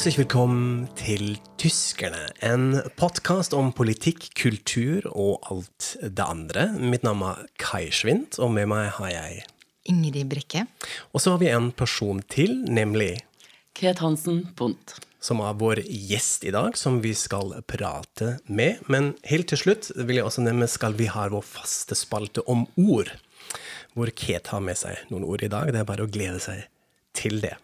Herzlich 0.00 0.16
willkommen 0.16 0.86
til 0.96 1.34
Tyskerne, 1.60 2.30
en 2.40 2.78
podkast 2.96 3.52
om 3.52 3.66
politikk, 3.76 4.30
kultur 4.32 5.04
og 5.10 5.44
alt 5.52 5.90
det 6.00 6.24
andre. 6.24 6.70
Mitt 6.72 7.04
navn 7.04 7.20
er 7.28 7.42
Kai 7.60 7.90
Schwint, 7.92 8.38
og 8.40 8.48
med 8.56 8.70
meg 8.72 8.94
har 8.96 9.12
jeg 9.12 9.42
Ingrid 9.92 10.32
Brekke. 10.32 10.64
Og 11.12 11.20
så 11.20 11.34
har 11.34 11.44
vi 11.44 11.52
en 11.52 11.68
person 11.76 12.24
til, 12.32 12.62
nemlig 12.64 13.10
Ket 13.76 14.00
Hansen 14.00 14.46
Pundt. 14.56 14.96
Som 15.20 15.44
er 15.44 15.60
vår 15.60 15.84
gjest 15.84 16.48
i 16.48 16.56
dag, 16.56 16.80
som 16.80 17.02
vi 17.04 17.12
skal 17.12 17.58
prate 17.68 18.38
med. 18.48 18.80
Men 18.88 19.12
helt 19.28 19.52
til 19.52 19.66
slutt 19.66 19.92
vil 20.00 20.22
jeg 20.22 20.30
også 20.32 20.48
nevne 20.48 20.72
skal 20.80 20.96
vi 20.96 21.12
ha 21.12 21.28
vår 21.28 21.44
faste 21.44 21.92
spalte 22.06 22.48
om 22.48 22.64
ord. 22.80 23.12
Hvor 23.92 24.16
Ket 24.16 24.48
har 24.48 24.64
med 24.64 24.80
seg 24.80 25.10
noen 25.12 25.28
ord 25.28 25.44
i 25.44 25.52
dag. 25.52 25.74
Det 25.76 25.84
er 25.84 25.92
bare 25.92 26.08
å 26.08 26.14
glede 26.16 26.40
seg 26.40 26.70
til 27.12 27.44
det. 27.44 27.58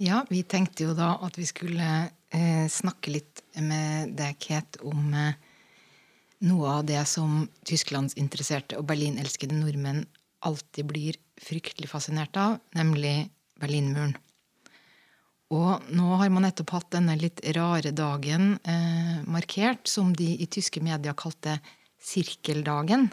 Ja, 0.00 0.22
vi 0.32 0.40
tenkte 0.48 0.86
jo 0.86 0.94
da 0.96 1.10
at 1.20 1.36
vi 1.36 1.44
skulle 1.44 1.86
eh, 2.32 2.66
snakke 2.72 3.12
litt 3.12 3.42
med 3.60 4.14
deg, 4.16 4.38
Kate, 4.40 4.80
om 4.88 5.12
eh, 5.12 5.34
noe 6.48 6.70
av 6.78 6.86
det 6.88 7.02
som 7.04 7.42
tysklandsinteresserte 7.68 8.78
og 8.80 8.86
Berlin-elskede 8.88 9.58
nordmenn 9.58 10.06
alltid 10.48 10.88
blir 10.88 11.20
fryktelig 11.36 11.90
fascinert 11.92 12.32
av, 12.40 12.56
nemlig 12.72 13.28
Berlinmuren. 13.60 14.16
Og 15.52 15.84
nå 15.92 16.16
har 16.16 16.32
man 16.32 16.46
nettopp 16.46 16.72
hatt 16.78 16.92
denne 16.94 17.18
litt 17.20 17.44
rare 17.58 17.92
dagen 17.92 18.54
eh, 18.64 19.20
markert, 19.28 19.84
som 19.84 20.16
de 20.16 20.32
i 20.40 20.48
tyske 20.48 20.80
medier 20.80 21.12
kalte 21.12 21.58
sirkeldagen. 22.00 23.10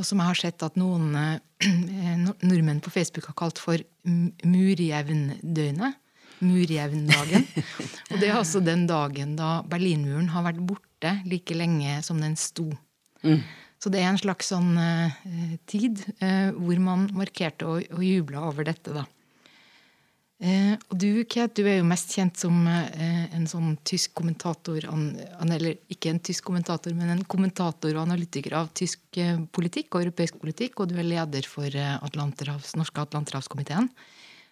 Og 0.00 0.06
som 0.08 0.18
jeg 0.18 0.32
har 0.32 0.38
sett 0.42 0.64
at 0.64 0.78
noen 0.80 1.14
eh, 1.14 1.38
nordmenn 2.48 2.80
på 2.82 2.92
Facebook 2.94 3.28
har 3.30 3.36
kalt 3.38 3.60
for 3.60 3.78
murjevndøgnet. 4.02 6.00
Murjevndagen. 6.44 7.46
Og 8.10 8.20
det 8.20 8.28
er 8.28 8.38
altså 8.38 8.62
den 8.64 8.86
dagen 8.90 9.36
da 9.38 9.60
Berlinmuren 9.68 10.30
har 10.34 10.46
vært 10.48 10.62
borte 10.64 11.16
like 11.28 11.56
lenge 11.56 11.98
som 12.06 12.20
den 12.22 12.36
sto. 12.40 12.68
Mm. 13.24 13.42
Så 13.80 13.88
det 13.88 14.02
er 14.02 14.10
en 14.10 14.20
slags 14.20 14.50
sånn 14.52 14.74
uh, 14.76 15.22
tid 15.70 16.02
uh, 16.20 16.52
hvor 16.52 16.82
man 16.84 17.06
markerte 17.16 17.68
og, 17.68 17.86
og 17.96 18.04
jubla 18.04 18.44
over 18.50 18.68
dette, 18.68 18.92
da. 18.92 19.06
Uh, 20.40 20.76
og 20.88 20.94
du, 21.00 21.08
Kate, 21.28 21.60
du 21.60 21.68
er 21.68 21.78
jo 21.78 21.88
mest 21.88 22.12
kjent 22.16 22.36
som 22.40 22.62
en 22.68 23.48
sånn 23.48 23.74
tysk 23.84 24.14
kommentator 24.16 24.84
an, 24.88 25.10
Eller 25.44 25.76
ikke 25.92 26.12
en 26.12 26.20
tysk 26.24 26.46
kommentator, 26.48 26.92
men 26.96 27.12
en 27.12 27.24
kommentator 27.28 27.92
og 27.94 28.04
analytiker 28.06 28.56
av 28.60 28.70
tysk 28.76 29.20
politikk 29.52 29.94
og 29.94 30.06
europeisk 30.06 30.40
politikk, 30.40 30.80
og 30.80 30.92
du 30.92 30.96
er 31.00 31.08
leder 31.08 31.48
for 31.48 31.68
Atlanterhavs, 31.76 32.72
norske 32.80 33.04
Atlanterhavskomiteen. 33.04 33.88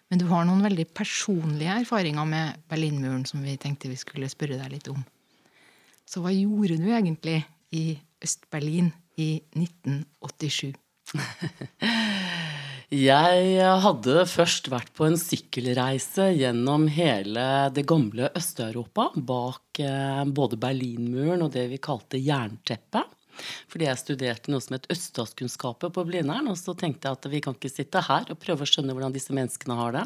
Men 0.09 0.21
du 0.21 0.25
har 0.31 0.45
noen 0.47 0.65
veldig 0.65 0.87
personlige 0.97 1.75
erfaringer 1.83 2.25
med 2.25 2.61
Berlinmuren 2.69 3.25
som 3.29 3.43
vi 3.45 3.53
tenkte 3.61 3.91
vi 3.91 3.97
skulle 3.99 4.29
spørre 4.31 4.57
deg 4.57 4.73
litt 4.73 4.89
om. 4.89 5.03
Så 6.09 6.23
hva 6.23 6.33
gjorde 6.33 6.79
du 6.81 6.87
egentlig 6.89 7.43
i 7.77 7.93
Øst-Berlin 8.25 8.89
i 9.21 9.35
1987? 9.53 10.73
Jeg 12.89 13.65
hadde 13.83 14.23
først 14.25 14.71
vært 14.73 14.89
på 14.97 15.05
en 15.05 15.17
sykkelreise 15.21 16.31
gjennom 16.33 16.87
hele 16.89 17.43
det 17.69 17.83
gamle 17.85 18.31
Øst-Europa, 18.33 19.11
bak 19.13 19.77
eh, 19.85 20.23
både 20.25 20.57
Berlinmuren 20.57 21.45
og 21.45 21.53
det 21.53 21.67
vi 21.69 21.77
kalte 21.77 22.17
jernteppet. 22.17 23.05
Fordi 23.71 23.87
jeg 23.87 24.01
studerte 24.01 24.53
noe 24.53 24.63
som 24.63 24.77
het 24.77 24.87
øststatskunnskaper 24.93 25.93
på 25.95 26.05
Blindern. 26.07 26.49
Og 26.51 26.57
så 26.59 26.75
tenkte 26.77 27.09
jeg 27.09 27.19
at 27.19 27.29
vi 27.31 27.43
kan 27.45 27.57
ikke 27.57 27.71
sitte 27.71 28.03
her 28.07 28.27
og 28.29 28.41
prøve 28.41 28.65
å 28.65 28.69
skjønne 28.69 28.95
hvordan 28.95 29.15
disse 29.15 29.35
menneskene 29.35 29.77
har 29.79 29.95
det. 29.95 30.03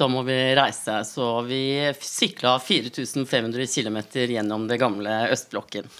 Da 0.00 0.08
må 0.10 0.24
vi 0.28 0.38
reise. 0.58 1.00
Så 1.08 1.28
vi 1.48 1.64
sykla 2.00 2.56
4500 2.62 3.68
km 3.74 4.00
gjennom 4.34 4.68
det 4.70 4.80
gamle 4.82 5.20
østblokken. 5.34 5.90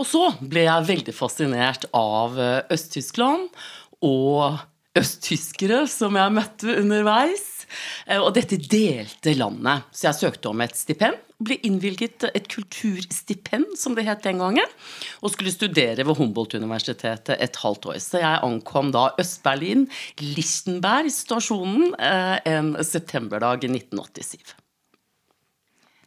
Og 0.00 0.08
så 0.08 0.26
ble 0.40 0.66
jeg 0.66 0.88
veldig 0.88 1.14
fascinert 1.14 1.84
av 1.92 2.38
Øst-Tyskland 2.72 3.50
og 4.02 4.62
østtyskere 4.98 5.84
som 5.88 6.16
jeg 6.18 6.36
møtte 6.36 6.76
underveis. 6.80 7.51
Og 8.20 8.30
dette 8.36 8.58
delte 8.60 9.36
landet. 9.36 9.88
Så 9.92 10.08
jeg 10.10 10.20
søkte 10.22 10.52
om 10.52 10.64
et 10.64 10.76
stipend 10.76 11.20
ble 11.46 11.58
innvilget 11.66 12.26
et 12.30 12.48
kulturstipend, 12.50 13.74
som 13.78 13.96
det 13.96 14.06
het 14.06 14.24
den 14.26 14.40
gangen, 14.42 14.74
og 15.22 15.34
skulle 15.34 15.52
studere 15.54 16.06
ved 16.06 16.18
Humboldt-universitetet 16.18 17.36
et 17.36 17.60
halvt 17.62 17.90
år. 17.92 18.00
Så 18.02 18.22
jeg 18.22 18.42
ankom 18.46 18.92
da 18.94 19.08
Øst-Berlin, 19.20 19.86
Lichtenberg, 20.22 21.10
stasjonen, 21.12 21.94
eh, 21.98 22.38
en 22.56 22.74
septemberdag 22.84 23.64
i 23.64 23.72
1987. 23.72 24.56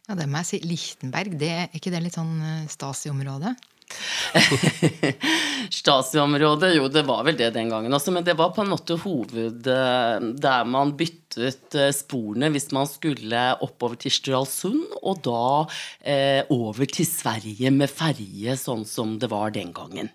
Ja, 0.06 0.14
det 0.14 0.28
må 0.30 0.38
jeg 0.38 0.46
si. 0.46 0.60
Lichtenberg, 0.62 1.38
det, 1.38 1.50
er 1.50 1.72
ikke 1.74 1.90
det 1.90 2.04
litt 2.04 2.18
sånn 2.18 2.36
eh, 2.40 2.68
Stasi-område? 2.70 3.56
Stasi-området, 5.78 6.72
jo 6.74 6.88
det 6.90 7.04
var 7.06 7.22
vel 7.26 7.36
det 7.38 7.52
den 7.54 7.70
gangen 7.70 7.94
også, 7.94 8.14
men 8.14 8.24
det 8.26 8.34
var 8.38 8.50
på 8.54 8.64
en 8.64 8.72
måte 8.72 8.98
hoved 9.02 9.68
eh, 9.70 10.26
der 10.42 10.66
man 10.66 10.96
byttet 10.98 11.25
eh, 11.38 11.92
sporene 11.94 12.50
hvis 12.54 12.70
man 12.74 12.88
skulle 12.88 13.42
oppover 13.64 13.98
til 14.00 14.14
Stralsund, 14.14 14.84
og 15.02 15.22
da 15.26 15.42
eh, 16.00 16.42
over 16.52 16.88
til 16.90 17.08
Sverige 17.08 17.72
med 17.74 17.90
ferje, 17.92 18.56
sånn 18.60 18.84
som 18.88 19.16
det 19.20 19.30
var 19.32 19.54
den 19.54 19.72
gangen. 19.76 20.10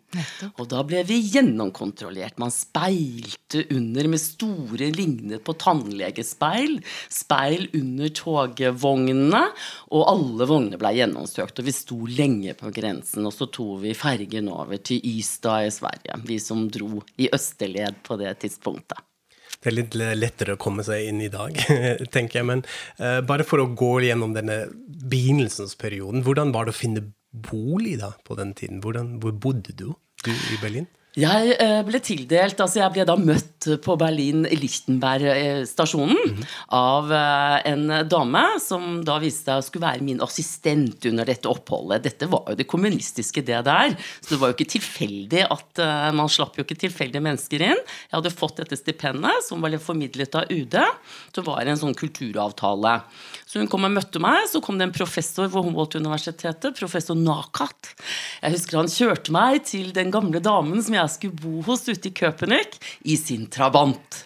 Og 0.58 0.66
da 0.72 0.82
ble 0.88 1.04
vi 1.08 1.20
gjennomkontrollert. 1.32 2.40
Man 2.42 2.54
speilte 2.54 3.66
under 3.74 4.10
med 4.12 4.22
store, 4.22 4.92
lignet 4.96 5.44
på 5.46 5.56
tannlegespeil, 5.62 6.80
speil 7.12 7.68
under 7.78 8.12
togvognene, 8.22 9.44
og 9.92 10.08
alle 10.12 10.50
vognene 10.50 10.82
ble 10.82 10.96
gjennomsøkt, 11.00 11.62
og 11.62 11.70
vi 11.70 11.76
sto 11.76 12.00
lenge 12.10 12.56
på 12.60 12.74
grensen. 12.74 13.26
og 13.26 13.36
så 13.36 13.48
tok 13.48 13.82
vi 13.86 13.96
fergen 13.98 14.50
over 14.52 14.82
til 14.82 15.04
Ystad 15.14 15.68
i 15.68 15.72
Sverige, 15.74 16.20
vi 16.28 16.40
som 16.42 16.68
dro 16.72 17.04
i 17.18 17.30
østerled 17.34 18.04
på 18.08 18.20
det 18.22 18.36
tidspunktet. 18.44 19.11
Det 19.62 19.70
er 19.70 19.78
litt 19.78 19.96
lettere 19.96 20.56
å 20.56 20.62
komme 20.62 20.86
seg 20.86 21.08
inn 21.10 21.22
i 21.22 21.30
dag, 21.30 21.58
tenker 22.16 22.42
jeg. 22.42 22.48
Men 22.50 22.64
uh, 22.98 23.20
bare 23.26 23.46
for 23.48 23.62
å 23.62 23.70
gå 23.78 23.94
gjennom 24.08 24.34
denne 24.38 24.64
begynnelsesperioden, 25.12 26.26
hvordan 26.26 26.54
var 26.56 26.68
det 26.68 26.74
å 26.74 26.82
finne 26.82 27.06
bolig 27.32 28.00
da 28.02 28.14
på 28.26 28.38
den 28.40 28.56
tiden? 28.58 28.82
Hvordan, 28.84 29.20
hvor 29.22 29.36
bodde 29.38 29.76
du, 29.78 29.92
du 30.26 30.32
i 30.32 30.60
Berlin? 30.64 30.90
Jeg 31.20 31.58
eh, 31.60 31.82
ble 31.84 32.00
tildelt 32.00 32.56
Altså, 32.64 32.80
jeg 32.80 32.88
ble 32.96 33.04
da 33.08 33.16
møtt 33.20 33.68
på 33.84 33.96
Berlin-Lichtenberg-stasjonen 34.00 36.38
mm. 36.38 36.46
av 36.78 37.12
eh, 37.12 37.72
en 37.74 37.84
dame 38.08 38.44
som 38.64 39.04
da 39.06 39.20
viste 39.20 39.52
seg 39.52 39.60
å 39.60 39.62
skulle 39.66 39.90
være 39.90 40.04
min 40.08 40.22
assistent 40.24 41.06
under 41.10 41.26
dette 41.28 41.50
oppholdet. 41.52 42.04
Dette 42.08 42.26
var 42.32 42.44
jo 42.48 42.56
det 42.62 42.72
kommunistiske, 42.72 43.44
det 43.44 43.60
der. 43.68 43.92
Så 44.22 44.28
det 44.32 44.40
var 44.40 44.48
jo 44.50 44.56
ikke 44.56 44.74
tilfeldig 44.78 45.44
at 45.52 45.80
eh, 45.84 46.12
Man 46.16 46.32
slapp 46.32 46.56
jo 46.56 46.64
ikke 46.64 46.80
tilfeldige 46.86 47.26
mennesker 47.28 47.60
inn. 47.68 47.82
Jeg 48.08 48.16
hadde 48.16 48.32
fått 48.32 48.64
dette 48.64 48.80
stipendet, 48.80 49.44
som 49.50 49.60
var 49.60 49.76
formidlet 49.84 50.32
av 50.40 50.48
UD. 50.48 50.80
Så 51.36 51.44
var 51.44 51.60
det 51.60 51.76
en 51.76 51.84
sånn 51.84 52.00
kulturavtale. 52.00 53.04
Så 53.52 53.60
hun 53.60 53.68
kom 53.68 53.84
og 53.84 53.92
møtte 53.92 54.20
meg. 54.24 54.46
Så 54.48 54.62
kom 54.64 54.78
det 54.80 54.86
en 54.88 54.94
professor 54.96 55.50
ved 55.50 55.66
Humboldt-universitetet, 55.66 56.72
professor 56.78 57.18
Nakat. 57.20 57.90
Jeg 58.40 58.56
husker 58.56 58.80
han 58.80 58.92
kjørte 58.92 59.34
meg 59.36 59.66
til 59.68 59.90
den 59.96 60.14
gamle 60.14 60.40
damen 60.40 60.80
som 60.80 60.96
jeg 60.96 61.12
skulle 61.12 61.36
bo 61.36 61.66
hos 61.68 61.84
ute 61.90 62.08
i 62.08 62.14
Köpenick, 62.16 62.80
i 63.04 63.18
sin 63.20 63.50
trabant. 63.52 64.22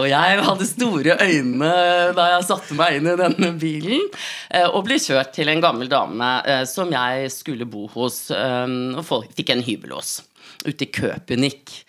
Og 0.00 0.08
jeg 0.08 0.40
hadde 0.46 0.70
store 0.70 1.18
øyne 1.20 1.74
da 2.16 2.30
jeg 2.36 2.48
satte 2.48 2.78
meg 2.78 2.96
inn 2.96 3.10
i 3.12 3.18
denne 3.20 3.52
bilen, 3.60 4.08
eh, 4.48 4.64
og 4.64 4.86
ble 4.88 4.96
kjørt 5.02 5.34
til 5.36 5.52
en 5.52 5.60
gammel 5.60 5.92
dame 5.92 6.32
eh, 6.48 6.64
som 6.64 6.88
jeg 6.94 7.28
skulle 7.36 7.68
bo 7.68 7.84
hos, 7.98 8.30
eh, 8.32 8.76
og 8.96 9.04
fikk 9.36 9.52
en 9.52 9.66
hybel 9.66 9.98
hos, 9.98 10.22
ute 10.64 10.88
i 10.88 10.94
Köpenick. 11.02 11.82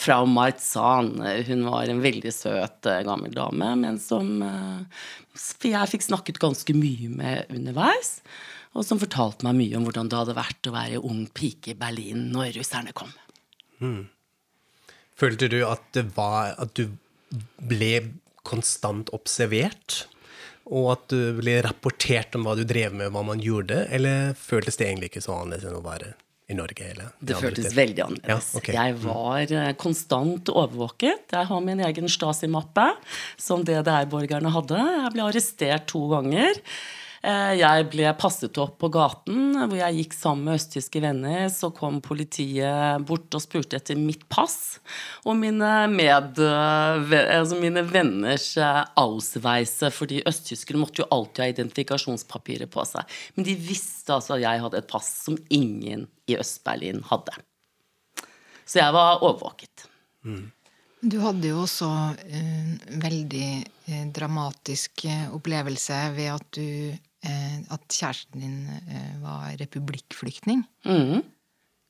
fra 0.00 0.16
Marzahn. 0.26 1.20
Hun 1.46 1.60
var 1.68 1.86
en 1.86 2.00
veldig 2.02 2.32
søt 2.32 2.88
gammel 3.06 3.30
dame, 3.36 3.68
men 3.76 3.98
som 4.02 4.40
jeg 5.34 5.90
fikk 5.90 6.06
snakket 6.06 6.40
ganske 6.42 6.74
mye 6.76 7.10
med 7.10 7.50
underveis. 7.54 8.18
Og 8.74 8.86
som 8.86 8.98
fortalte 8.98 9.46
meg 9.46 9.58
mye 9.58 9.78
om 9.78 9.86
hvordan 9.86 10.10
det 10.10 10.18
hadde 10.18 10.36
vært 10.38 10.68
å 10.68 10.74
være 10.74 11.02
ung 11.06 11.24
pike 11.34 11.74
i 11.74 11.78
Berlin 11.78 12.28
når 12.34 12.56
russerne 12.58 12.94
kom. 12.96 13.12
Mm. 13.78 14.08
Følte 15.14 15.48
du 15.50 15.60
at, 15.66 15.84
det 15.94 16.08
var, 16.16 16.56
at 16.58 16.74
du 16.74 16.88
ble 17.62 17.92
konstant 18.46 19.12
observert? 19.14 20.04
Og 20.64 20.90
at 20.94 21.06
du 21.12 21.36
ble 21.38 21.58
rapportert 21.62 22.34
om 22.38 22.46
hva 22.46 22.56
du 22.58 22.64
drev 22.66 22.96
med, 22.96 23.12
hva 23.14 23.22
man 23.26 23.42
gjorde? 23.42 23.84
Eller 23.94 24.32
føltes 24.38 24.80
det 24.80 24.88
egentlig 24.88 25.12
ikke 25.12 25.24
så 25.26 25.36
annerledes 25.36 25.68
enn 25.68 25.78
å 25.78 25.84
være 25.84 26.14
i 26.50 26.56
Norge? 26.56 26.88
Eller 26.94 27.12
det 27.20 27.38
føltes 27.40 27.76
veldig 27.76 28.04
annerledes. 28.06 28.50
Ja, 28.52 28.60
okay. 28.60 28.76
Jeg 28.76 28.96
mm. 28.98 29.04
var 29.06 29.54
eh, 29.60 29.70
konstant 29.80 30.50
overvåket. 30.52 31.30
Jeg 31.32 31.50
har 31.50 31.64
min 31.64 31.80
egen 31.86 32.10
Stasi-mappe, 32.10 32.90
som 33.40 33.64
DDR-borgerne 33.66 34.52
hadde. 34.54 34.80
Jeg 34.80 35.14
ble 35.16 35.26
arrestert 35.28 35.88
to 35.92 36.04
ganger. 36.12 36.60
Eh, 37.24 37.54
jeg 37.56 37.86
ble 37.88 38.10
passet 38.20 38.58
opp 38.60 38.74
på 38.82 38.90
gaten 38.92 39.54
hvor 39.56 39.78
jeg 39.78 39.96
gikk 39.96 40.16
sammen 40.16 40.48
med 40.48 40.58
østtyske 40.58 41.00
venner. 41.00 41.46
Så 41.52 41.70
kom 41.76 42.02
politiet 42.04 43.06
bort 43.08 43.32
og 43.32 43.42
spurte 43.44 43.78
etter 43.80 43.96
mitt 43.96 44.26
pass 44.28 44.76
og 45.24 45.38
mine, 45.40 45.70
med, 45.88 46.36
altså 46.42 47.56
mine 47.60 47.84
venners 47.88 48.50
eh, 48.60 48.82
ausweise, 49.00 49.88
fordi 49.94 50.20
østtyskere 50.28 50.80
måtte 50.80 51.04
jo 51.04 51.08
alltid 51.14 51.44
ha 51.46 51.48
identifikasjonspapirer 51.54 52.68
på 52.72 52.84
seg. 52.88 53.16
Men 53.38 53.48
de 53.48 53.56
visste 53.56 54.18
altså 54.18 54.36
at 54.36 54.44
jeg 54.44 54.64
hadde 54.66 54.82
et 54.82 54.90
pass 54.90 55.08
som 55.24 55.40
ingen 55.48 56.04
i 56.28 56.36
Øst-Berlin 56.36 57.00
hadde. 57.08 57.38
Så 58.64 58.80
jeg 58.80 58.92
var 58.96 59.24
overvåket. 59.24 59.88
Mm. 60.24 60.52
Du 61.04 61.18
hadde 61.20 61.50
jo 61.50 61.64
også 61.66 61.86
en 62.32 62.78
veldig 63.02 63.48
eh, 63.60 64.04
dramatisk 64.16 65.04
eh, 65.04 65.26
opplevelse 65.36 65.98
ved 66.16 66.30
at, 66.32 66.46
du, 66.56 66.62
eh, 66.94 67.03
at 67.24 67.84
kjæresten 67.88 68.42
din 68.42 69.20
var 69.22 69.54
republikkflyktning. 69.60 70.64
Mm. 70.84 71.22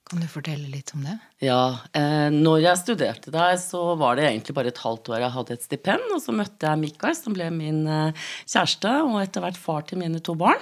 Kan 0.04 0.20
du 0.20 0.28
fortelle 0.28 0.68
litt 0.68 0.92
om 0.92 1.04
det? 1.06 1.14
Ja. 1.42 1.78
Eh, 1.96 2.28
når 2.30 2.58
jeg 2.60 2.80
studerte 2.82 3.32
der, 3.32 3.54
så 3.58 3.94
var 3.96 4.18
det 4.18 4.26
egentlig 4.28 4.54
bare 4.56 4.68
et 4.70 4.82
halvt 4.84 5.08
år 5.14 5.24
jeg 5.24 5.34
hadde 5.38 5.56
et 5.56 5.64
stipend. 5.64 6.04
Og 6.12 6.20
så 6.20 6.34
møtte 6.36 6.68
jeg 6.68 6.82
Mikael, 6.82 7.16
som 7.16 7.36
ble 7.36 7.48
min 7.54 7.80
kjæreste, 7.88 8.92
og 9.08 9.16
etter 9.22 9.46
hvert 9.46 9.58
far 9.58 9.88
til 9.88 10.02
mine 10.04 10.20
to 10.20 10.36
barn. 10.38 10.60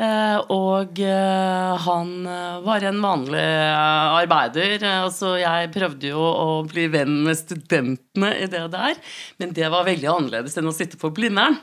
Eh, 0.00 0.38
og 0.54 0.96
eh, 1.04 1.72
han 1.84 2.12
eh, 2.24 2.60
var 2.64 2.84
en 2.88 3.00
vanlig 3.04 3.42
arbeider. 3.42 4.84
Altså 5.02 5.34
jeg 5.40 5.68
prøvde 5.74 6.12
jo 6.14 6.22
å 6.24 6.46
bli 6.68 6.86
venn 6.92 7.18
med 7.26 7.36
studentene 7.36 8.30
i 8.40 8.46
det 8.50 8.62
der, 8.72 8.96
men 9.42 9.52
det 9.56 9.68
var 9.72 9.84
veldig 9.88 10.08
annerledes 10.08 10.56
enn 10.56 10.70
å 10.70 10.74
sitte 10.74 10.96
på 11.00 11.10
Blindern. 11.12 11.58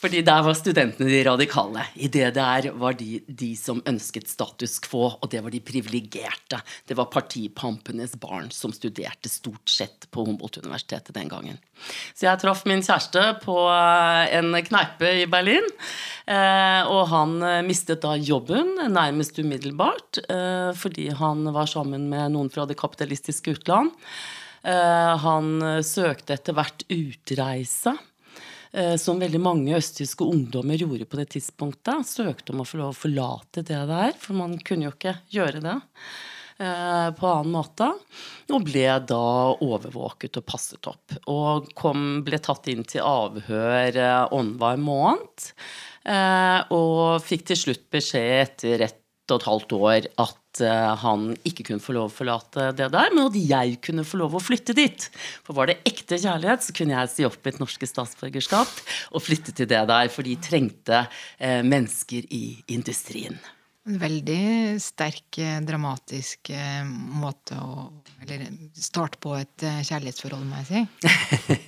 Fordi 0.00 0.22
der 0.26 0.44
var 0.46 0.56
studentene 0.58 1.10
de 1.10 1.22
radikale. 1.26 1.88
I 1.98 2.10
det 2.12 2.30
der 2.38 2.70
var 2.78 2.94
de 2.98 3.20
de 3.26 3.50
som 3.58 3.82
ønsket 3.88 4.30
status 4.30 4.78
quo, 4.84 5.08
og 5.18 5.26
det 5.32 5.42
var 5.42 5.52
de 5.52 5.62
privilegerte. 5.64 6.60
Det 6.86 6.96
var 6.98 7.10
partipampenes 7.10 8.14
barn 8.22 8.52
som 8.54 8.74
studerte 8.74 9.32
stort 9.32 9.70
sett 9.72 10.06
på 10.14 10.24
Humboldt-universitetet 10.28 11.16
den 11.16 11.30
gangen. 11.32 11.58
Så 12.14 12.28
jeg 12.28 12.40
traff 12.42 12.62
min 12.68 12.84
kjæreste 12.84 13.22
på 13.42 13.56
en 13.70 14.52
kneipe 14.66 15.12
i 15.22 15.28
Berlin, 15.30 15.64
og 16.28 17.02
han 17.08 17.38
mistet 17.66 17.79
mistet 17.80 18.02
da 18.04 18.12
jobben 18.16 18.76
nærmest 18.92 19.38
umiddelbart 19.40 20.18
eh, 20.28 20.70
fordi 20.76 21.08
han 21.16 21.48
var 21.54 21.66
sammen 21.70 22.10
med 22.10 22.34
noen 22.34 22.50
fra 22.52 22.66
det 22.68 22.76
kapitalistiske 22.76 23.54
utland. 23.56 23.94
Eh, 24.62 25.16
han 25.24 25.80
søkte 25.80 26.36
etter 26.36 26.56
hvert 26.58 26.84
utreise. 26.92 27.96
Eh, 28.72 28.96
som 29.00 29.18
veldig 29.18 29.40
mange 29.40 29.78
østtyske 29.78 30.28
ungdommer 30.28 30.76
gjorde 30.76 31.08
på 31.08 31.22
det 31.22 31.30
tidspunktet. 31.38 32.04
Søkte 32.04 32.52
om 32.52 32.60
å 32.60 32.68
få 32.68 32.82
lov 32.82 32.92
å 32.92 33.00
forlate 33.00 33.64
det 33.64 33.80
der, 33.88 34.12
for 34.20 34.36
man 34.36 34.58
kunne 34.60 34.90
jo 34.90 34.92
ikke 34.92 35.16
gjøre 35.32 35.64
det 35.64 35.80
på 36.60 37.24
annen 37.24 37.54
måte. 37.54 37.86
Og 38.52 38.66
ble 38.66 38.82
da 39.08 39.56
overvåket 39.64 40.34
og 40.36 40.44
passet 40.44 40.90
opp. 40.90 41.14
Og 41.32 41.70
kom, 41.72 42.18
ble 42.26 42.36
tatt 42.36 42.68
inn 42.68 42.84
til 42.84 43.00
avhør 43.00 43.96
annenhver 44.28 44.76
måned. 44.76 45.46
Eh, 46.08 46.60
og 46.72 47.20
fikk 47.24 47.50
til 47.50 47.58
slutt 47.60 47.84
beskjed 47.92 48.32
etter 48.46 48.86
ett 48.88 48.98
og 49.30 49.38
et 49.38 49.46
halvt 49.46 49.72
år 49.76 50.06
at 50.24 50.62
eh, 50.64 50.94
han 51.04 51.28
ikke 51.46 51.68
kunne 51.68 51.84
få 51.84 51.94
lov 51.94 52.08
å 52.08 52.14
forlate 52.14 52.70
det 52.74 52.88
der, 52.90 53.12
men 53.14 53.28
at 53.28 53.36
jeg 53.38 53.76
kunne 53.84 54.06
få 54.06 54.18
lov 54.22 54.34
å 54.34 54.42
flytte 54.42 54.74
dit. 54.74 55.06
For 55.46 55.56
var 55.56 55.70
det 55.70 55.78
ekte 55.86 56.18
kjærlighet, 56.18 56.66
så 56.66 56.74
kunne 56.76 56.96
jeg 56.96 57.12
si 57.12 57.28
opp 57.28 57.38
mitt 57.46 57.60
norske 57.62 57.86
statsborgerskap 57.86 58.74
og 59.12 59.24
flytte 59.24 59.54
til 59.54 59.70
det 59.70 59.84
der, 59.92 60.10
for 60.10 60.26
de 60.26 60.34
trengte 60.42 61.04
eh, 61.38 61.60
mennesker 61.62 62.26
i 62.34 62.44
industrien. 62.74 63.38
En 63.88 63.96
veldig 63.96 64.76
sterk, 64.76 65.38
eh, 65.40 65.56
dramatisk 65.64 66.50
eh, 66.52 66.84
måte 66.84 67.56
å 67.56 67.88
Eller 68.20 68.42
start 68.76 69.14
på 69.24 69.32
et 69.38 69.62
eh, 69.64 69.78
kjærlighetsforhold, 69.88 70.42
må 70.44 70.58
jeg 70.60 70.66
si. 70.68 70.80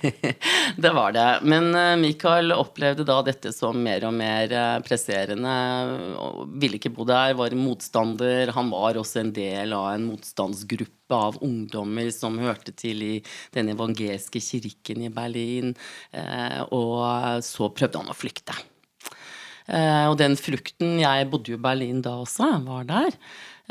det 0.85 0.91
var 0.93 1.15
det. 1.15 1.25
Men 1.49 1.71
Michael 1.97 2.53
opplevde 2.53 3.01
da 3.07 3.15
dette 3.25 3.49
som 3.55 3.79
mer 3.81 4.05
og 4.05 4.13
mer 4.13 4.53
presserende. 4.85 5.55
Ville 6.61 6.77
ikke 6.77 6.91
bo 6.93 7.07
der, 7.09 7.33
var 7.39 7.55
motstander. 7.57 8.53
Han 8.53 8.69
var 8.69 8.99
også 9.01 9.23
en 9.23 9.33
del 9.33 9.73
av 9.73 9.87
en 9.95 10.05
motstandsgruppe 10.11 11.17
av 11.17 11.39
ungdommer 11.41 12.11
som 12.13 12.37
hørte 12.41 12.75
til 12.77 13.01
i 13.01 13.15
den 13.57 13.73
evangeliske 13.73 14.43
kirken 14.45 15.07
i 15.07 15.11
Berlin. 15.13 15.73
Og 16.69 17.41
så 17.49 17.73
prøvde 17.73 18.05
han 18.05 18.13
å 18.13 18.17
flykte. 18.17 18.55
Eh, 19.71 20.05
og 20.09 20.17
den 20.19 20.35
frukten 20.39 20.97
Jeg 20.99 21.27
bodde 21.31 21.53
jo 21.53 21.57
i 21.59 21.63
Berlin 21.63 22.01
da 22.03 22.17
også, 22.23 22.49
var 22.65 22.87
der. 22.89 23.15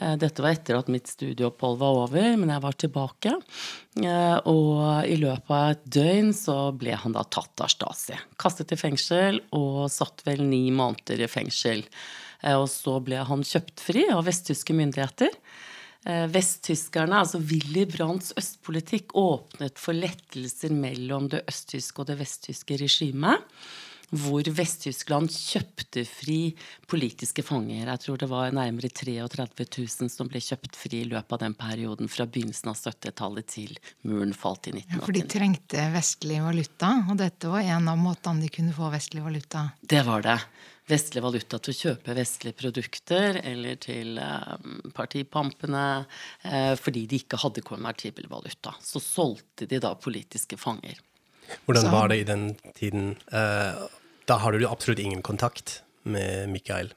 Eh, 0.00 0.14
dette 0.20 0.44
var 0.44 0.54
etter 0.54 0.78
at 0.78 0.88
mitt 0.92 1.10
studieopphold 1.10 1.78
var 1.82 1.98
over, 2.06 2.28
men 2.40 2.52
jeg 2.54 2.64
var 2.64 2.78
tilbake. 2.80 3.34
Eh, 4.00 4.38
og 4.48 5.04
i 5.08 5.18
løpet 5.20 5.52
av 5.52 5.74
et 5.74 5.84
døgn 5.98 6.32
så 6.36 6.56
ble 6.76 6.96
han 6.96 7.16
da 7.16 7.26
tatt 7.28 7.64
av 7.64 7.72
Stasi. 7.72 8.16
Kastet 8.40 8.72
i 8.72 8.80
fengsel 8.80 9.42
og 9.58 9.84
satt 9.92 10.24
vel 10.28 10.44
ni 10.46 10.64
måneder 10.72 11.26
i 11.26 11.30
fengsel. 11.30 11.84
Og 12.56 12.66
så 12.66 12.96
ble 13.04 13.20
han 13.22 13.44
kjøpt 13.46 13.84
fri 13.84 14.08
av 14.10 14.24
vesttyske 14.26 14.74
myndigheter. 14.74 15.30
Vesttyskerne, 16.02 17.20
altså 17.22 17.38
Willy 17.38 17.84
Brandts 17.86 18.32
østpolitikk, 18.34 19.14
åpnet 19.14 19.78
for 19.78 19.94
lettelser 19.94 20.74
mellom 20.74 21.28
det 21.30 21.44
østtyske 21.46 22.02
og 22.02 22.08
det 22.08 22.16
vesttyske 22.18 22.80
regimet 22.80 23.46
hvor 24.12 24.44
Vest-Tyskland 24.44 25.32
kjøpte 25.32 26.04
fri 26.04 26.52
politiske 26.90 27.44
fanger. 27.46 27.86
Jeg 27.86 28.02
tror 28.02 28.20
det 28.20 28.28
var 28.28 28.52
nærmere 28.52 28.90
33 28.92 29.46
000 29.78 30.10
som 30.12 30.28
ble 30.28 30.42
kjøpt 30.44 30.76
fri 30.76 31.02
i 31.02 31.08
løpet 31.08 31.36
av 31.38 31.40
den 31.46 31.56
perioden 31.56 32.10
fra 32.12 32.26
begynnelsen 32.28 32.72
av 32.72 32.76
70-tallet 32.76 33.48
til 33.48 33.78
muren 34.04 34.34
falt 34.36 34.68
i 34.68 34.74
1989. 34.76 34.92
Ja, 34.92 35.00
for 35.06 35.16
de 35.16 35.24
trengte 35.32 35.86
vestlig 35.94 36.42
valuta, 36.44 36.92
og 37.08 37.16
dette 37.22 37.52
var 37.52 37.64
en 37.64 37.88
av 37.88 38.00
måtene 38.00 38.44
de 38.44 38.52
kunne 38.52 38.76
få 38.76 38.90
vestlig 38.92 39.24
valuta? 39.24 39.70
Det 39.80 40.02
var 40.04 40.26
det 40.26 40.36
vestlig 40.90 41.22
valuta 41.24 41.60
til 41.62 41.72
å 41.72 41.78
kjøpe 41.78 42.16
vestlige 42.18 42.58
produkter 42.58 43.38
eller 43.40 43.78
til 43.80 44.18
eh, 44.20 44.52
partipampene 44.92 45.86
eh, 46.44 46.74
fordi 46.76 47.06
de 47.08 47.22
ikke 47.22 47.40
hadde 47.40 47.64
konvertibel 47.64 48.28
valuta. 48.28 48.74
Så 48.82 49.00
solgte 49.00 49.70
de 49.70 49.80
da 49.80 49.94
politiske 49.96 50.58
fanger. 50.60 51.00
Hvordan 51.64 51.90
var 51.92 52.12
det 52.12 52.20
i 52.22 52.28
den 52.28 52.46
tiden? 52.76 53.14
Da 54.32 54.38
har 54.40 54.56
du 54.56 54.64
absolutt 54.64 55.02
ingen 55.02 55.20
kontakt 55.20 55.82
med 56.08 56.48
Mikael. 56.48 56.94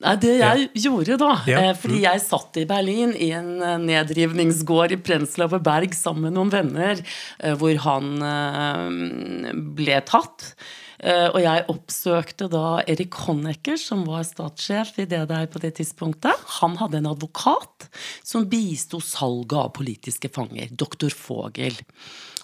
Nei, 0.00 0.14
det 0.16 0.30
jeg 0.38 0.62
ja. 0.62 0.80
gjorde, 0.86 1.18
da 1.20 1.34
ja. 1.44 1.58
eh, 1.60 1.74
Fordi 1.76 1.98
mm. 1.98 2.04
jeg 2.06 2.22
satt 2.24 2.56
i 2.56 2.64
Berlin 2.68 3.10
i 3.12 3.28
en 3.36 3.50
eh, 3.60 3.76
nedrivningsgård 3.82 4.94
i 4.96 5.00
Prenzlauer 5.04 5.60
Berg 5.60 5.92
sammen 5.96 6.30
med 6.30 6.38
noen 6.38 6.52
venner, 6.54 7.02
eh, 7.42 7.58
hvor 7.60 7.76
han 7.84 8.14
eh, 8.24 9.52
ble 9.80 10.00
tatt. 10.08 10.54
Og 11.00 11.38
jeg 11.40 11.62
oppsøkte 11.72 12.44
da 12.52 12.82
Erik 12.92 13.14
Honecker, 13.24 13.78
som 13.80 14.02
var 14.04 14.20
statssjef 14.28 14.98
i 15.00 15.06
det 15.08 15.22
der 15.30 15.46
på 15.48 15.62
det 15.62 15.70
tidspunktet. 15.78 16.42
Han 16.58 16.74
hadde 16.76 16.98
en 16.98 17.08
advokat 17.08 17.86
som 18.20 18.44
bisto 18.52 19.00
salget 19.00 19.56
av 19.62 19.70
politiske 19.78 20.28
fanger, 20.34 20.68
doktor 20.76 21.16
Fogel. 21.16 21.80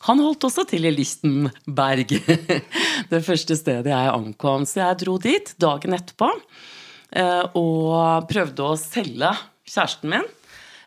Han 0.06 0.22
holdt 0.22 0.46
også 0.46 0.66
til 0.70 0.86
i 0.86 0.94
Lichtenberg, 0.94 2.14
det 3.12 3.22
første 3.26 3.56
stedet 3.58 3.90
jeg 3.90 4.12
ankom. 4.12 4.66
Så 4.68 4.80
jeg 4.82 5.00
dro 5.02 5.16
dit 5.22 5.52
dagen 5.62 5.96
etterpå 5.96 6.30
eh, 7.10 7.44
og 7.58 8.28
prøvde 8.30 8.68
å 8.68 8.78
selge 8.80 9.32
kjæresten 9.66 10.12
min. 10.14 10.28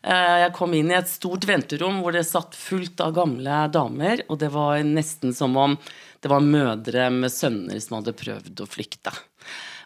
Eh, 0.00 0.36
jeg 0.46 0.54
kom 0.56 0.72
inn 0.76 0.92
i 0.92 0.96
et 0.96 1.10
stort 1.10 1.44
venterom 1.48 2.00
hvor 2.00 2.16
det 2.16 2.24
satt 2.28 2.56
fullt 2.56 3.02
av 3.04 3.12
gamle 3.18 3.66
damer, 3.72 4.24
og 4.32 4.40
det 4.40 4.48
var 4.54 4.80
nesten 4.86 5.36
som 5.36 5.58
om 5.60 5.76
det 6.20 6.32
var 6.32 6.44
mødre 6.44 7.10
med 7.12 7.32
sønner 7.32 7.80
som 7.80 7.98
hadde 8.00 8.16
prøvd 8.16 8.64
å 8.64 8.68
flykte. 8.68 9.12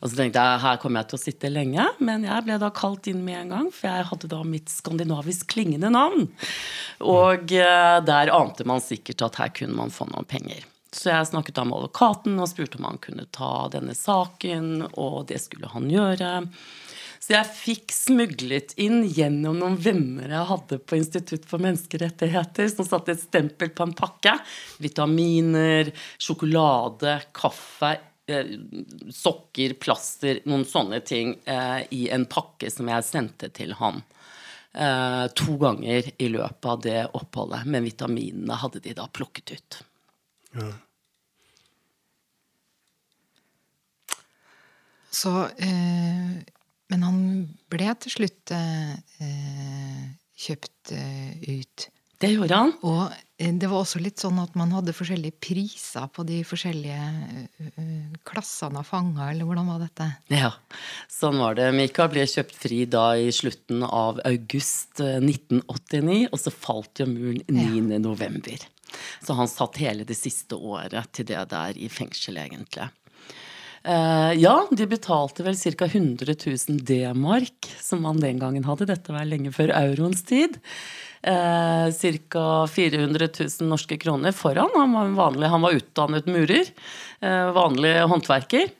Og 0.05 0.13
så 0.13 0.19
tenkte 0.19 0.43
jeg 0.45 0.61
her 0.61 0.81
kommer 0.83 1.01
jeg 1.01 1.09
til 1.11 1.17
å 1.17 1.23
sitte 1.23 1.49
lenge, 1.49 1.87
men 2.05 2.27
jeg 2.29 2.45
ble 2.45 2.59
da 2.61 2.69
kalt 2.77 3.09
inn 3.09 3.23
med 3.25 3.39
en 3.39 3.55
gang, 3.55 3.71
for 3.73 3.89
jeg 3.89 4.09
hadde 4.11 4.29
da 4.35 4.43
mitt 4.45 4.69
skandinavisk 4.69 5.49
klingende 5.55 5.89
navn. 5.95 6.29
Og 7.01 7.57
eh, 7.57 7.97
der 8.05 8.33
ante 8.37 8.69
man 8.69 8.85
sikkert 8.85 9.25
at 9.25 9.41
her 9.41 9.55
kunne 9.57 9.79
man 9.81 9.95
få 9.95 10.05
noen 10.13 10.29
penger. 10.29 10.67
Så 10.95 11.09
jeg 11.09 11.31
snakket 11.33 11.57
da 11.57 11.65
med 11.67 11.81
advokaten 11.81 12.37
og 12.37 12.51
spurte 12.53 12.79
om 12.79 12.87
han 12.87 13.01
kunne 13.03 13.25
ta 13.35 13.67
denne 13.73 13.97
saken, 13.97 14.91
og 14.93 15.25
det 15.33 15.41
skulle 15.43 15.73
han 15.73 15.89
gjøre. 15.91 16.35
Så 17.25 17.33
jeg 17.33 17.55
fikk 17.57 17.93
smuglet 17.97 18.75
inn 18.85 19.01
gjennom 19.09 19.57
noen 19.57 19.79
venner 19.81 20.29
jeg 20.29 20.49
hadde 20.51 20.79
på 20.85 20.99
Institutt 21.01 21.47
for 21.49 21.65
menneskerettigheter, 21.65 22.69
som 22.69 22.85
satte 22.85 23.15
et 23.17 23.25
stempel 23.25 23.73
på 23.73 23.87
en 23.89 23.97
pakke. 23.97 24.37
Vitaminer, 24.85 25.89
sjokolade, 26.21 27.17
kaffe, 27.33 27.97
sokker, 29.13 29.75
plaster, 29.81 30.41
noen 30.49 30.65
sånne 30.69 31.01
ting 31.05 31.35
eh, 31.45 31.83
i 31.93 32.07
en 32.15 32.25
pakke 32.31 32.71
som 32.73 32.89
jeg 32.89 33.05
sendte 33.05 33.51
til 33.53 33.75
han. 33.81 34.01
Eh, 34.73 35.27
to 35.37 35.59
ganger 35.61 36.09
i 36.17 36.31
løpet 36.33 36.71
av 36.71 36.81
det 36.83 37.03
oppholdet. 37.13 37.67
Men 37.69 37.85
vitaminene 37.85 38.59
hadde 38.63 38.83
de 38.85 38.97
da 38.97 39.07
plukket 39.13 39.55
ut. 39.55 39.81
Ja. 40.55 40.73
så 45.15 45.47
eh, 45.47 46.35
Men 46.91 47.03
han 47.07 47.19
ble 47.73 47.93
til 48.03 48.13
slutt 48.13 48.53
eh, 48.55 48.95
kjøpt 50.45 50.93
eh, 50.95 51.59
ut. 51.61 51.87
Det 52.21 52.31
gjorde 52.35 52.59
han. 52.59 52.75
Og 52.87 53.03
eh, 53.09 53.25
det 53.53 53.69
var 53.71 53.83
også 53.83 54.01
litt 54.03 54.23
sånn 54.23 54.39
at 54.41 54.55
man 54.59 54.73
hadde 54.75 54.95
forskjellige 54.97 55.37
priser 55.43 56.07
på 56.15 56.25
de 56.27 56.41
forskjellige 56.47 56.99
eh, 56.99 57.71
eh, 57.81 58.19
klassene 58.27 58.81
av 58.81 58.89
fanger, 58.89 59.33
eller 59.33 59.49
hvordan 59.49 59.71
var 59.73 59.83
dette? 59.85 60.09
Ja, 60.33 60.53
sånn 61.13 61.41
var 61.43 61.59
det. 61.59 61.69
Mikael 61.77 62.13
ble 62.13 62.27
kjøpt 62.31 62.57
fri 62.63 62.85
da 62.91 63.07
i 63.21 63.31
slutten 63.35 63.85
av 63.87 64.23
august 64.25 65.03
1989, 65.03 66.29
og 66.31 66.41
så 66.41 66.55
falt 66.55 67.03
jo 67.03 67.09
muren 67.11 67.43
9. 67.51 67.99
november. 68.03 68.69
Så 69.25 69.35
han 69.35 69.51
satt 69.51 69.81
hele 69.83 70.07
det 70.07 70.17
siste 70.19 70.57
året 70.57 71.11
til 71.17 71.27
det 71.29 71.43
der 71.51 71.79
i 71.81 71.91
fengsel, 71.91 72.39
egentlig. 72.41 72.89
Uh, 73.85 74.33
ja, 74.41 74.55
de 74.73 74.87
betalte 74.89 75.45
vel 75.45 75.57
ca. 75.61 75.87
100 75.87 76.35
000 76.47 76.79
D-mark, 76.89 77.69
som 77.81 78.01
man 78.03 78.21
den 78.21 78.39
gangen 78.41 78.65
hadde. 78.65 78.89
Dette 78.89 79.13
var 79.13 79.29
lenge 79.29 79.53
før 79.53 79.75
euroens 79.77 80.25
tid. 80.25 80.57
Uh, 81.21 81.93
ca. 81.93 82.45
400 82.73 83.29
000 83.29 83.69
norske 83.69 83.99
kroner 84.01 84.33
foran. 84.33 84.73
Han 84.73 84.97
var, 84.97 85.13
vanlig, 85.19 85.53
han 85.53 85.67
var 85.67 85.77
utdannet 85.77 86.31
murer. 86.33 86.71
Uh, 87.21 87.53
vanlig 87.57 87.99
håndverker. 88.09 88.73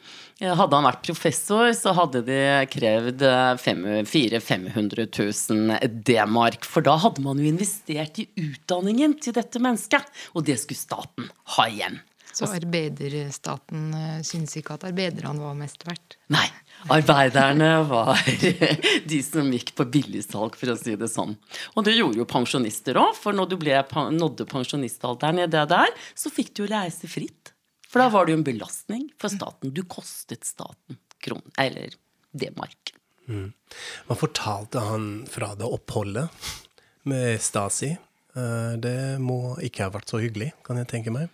Hadde 0.45 0.77
han 0.77 0.89
vært 0.89 1.05
professor, 1.07 1.69
så 1.79 1.93
hadde 1.95 2.25
de 2.27 2.39
krevd 2.67 3.23
400 3.23 4.41
500 4.43 5.07
000 5.07 6.01
D-mark. 6.09 6.67
For 6.67 6.85
da 6.85 6.97
hadde 7.05 7.23
man 7.25 7.39
jo 7.39 7.47
investert 7.53 8.19
i 8.19 8.27
utdanningen 8.43 9.15
til 9.23 9.37
dette 9.37 9.63
mennesket, 9.63 10.11
og 10.35 10.49
det 10.49 10.59
skulle 10.61 10.81
staten 10.81 11.31
ha 11.55 11.69
igjen. 11.71 12.03
Så 12.35 12.49
arbeiderstaten 12.51 13.89
uh, 13.95 14.21
syns 14.27 14.57
ikke 14.59 14.77
at 14.77 14.87
arbeiderne 14.89 15.43
var 15.43 15.57
mest 15.59 15.87
verdt? 15.87 16.19
Nei. 16.35 16.47
Arbeiderne 16.93 17.71
var 17.89 18.19
de 19.11 19.21
som 19.25 19.49
gikk 19.55 19.73
på 19.79 19.87
billigsalg, 19.95 20.59
for 20.59 20.75
å 20.75 20.77
si 20.77 20.97
det 21.01 21.09
sånn. 21.09 21.37
Og 21.75 21.87
det 21.87 21.95
gjorde 21.97 22.21
jo 22.21 22.29
pensjonister 22.29 22.99
òg, 23.01 23.15
for 23.17 23.37
når 23.37 23.53
du 23.53 23.57
ble, 23.63 23.79
nådde 24.19 24.49
pensjonistalderen 24.51 25.45
i 25.45 25.49
det 25.51 25.65
der, 25.71 25.95
så 26.19 26.33
fikk 26.33 26.53
du 26.53 26.65
jo 26.65 26.73
reise 26.75 27.09
fritt. 27.09 27.55
For 27.89 28.03
da 28.03 28.11
var 28.11 28.27
det 28.27 28.35
jo 28.35 28.41
en 28.41 28.49
belastning 28.49 29.07
for 29.23 29.33
staten. 29.33 29.71
Du 29.71 29.85
kostet 29.87 30.45
staten 30.49 30.99
kron, 31.25 31.45
eller 31.63 31.95
D-mark. 32.35 32.93
Mm. 33.31 33.53
Hva 34.09 34.17
fortalte 34.19 34.83
han 34.85 35.07
fra 35.31 35.55
det 35.57 35.69
oppholdet 35.69 36.51
med 37.09 37.41
Stasi? 37.41 37.95
Eh, 38.35 38.73
det 38.83 38.99
må 39.23 39.55
ikke 39.63 39.87
ha 39.87 39.95
vært 39.95 40.11
så 40.11 40.21
hyggelig, 40.23 40.51
kan 40.67 40.81
jeg 40.81 40.91
tenke 40.91 41.15
meg. 41.15 41.31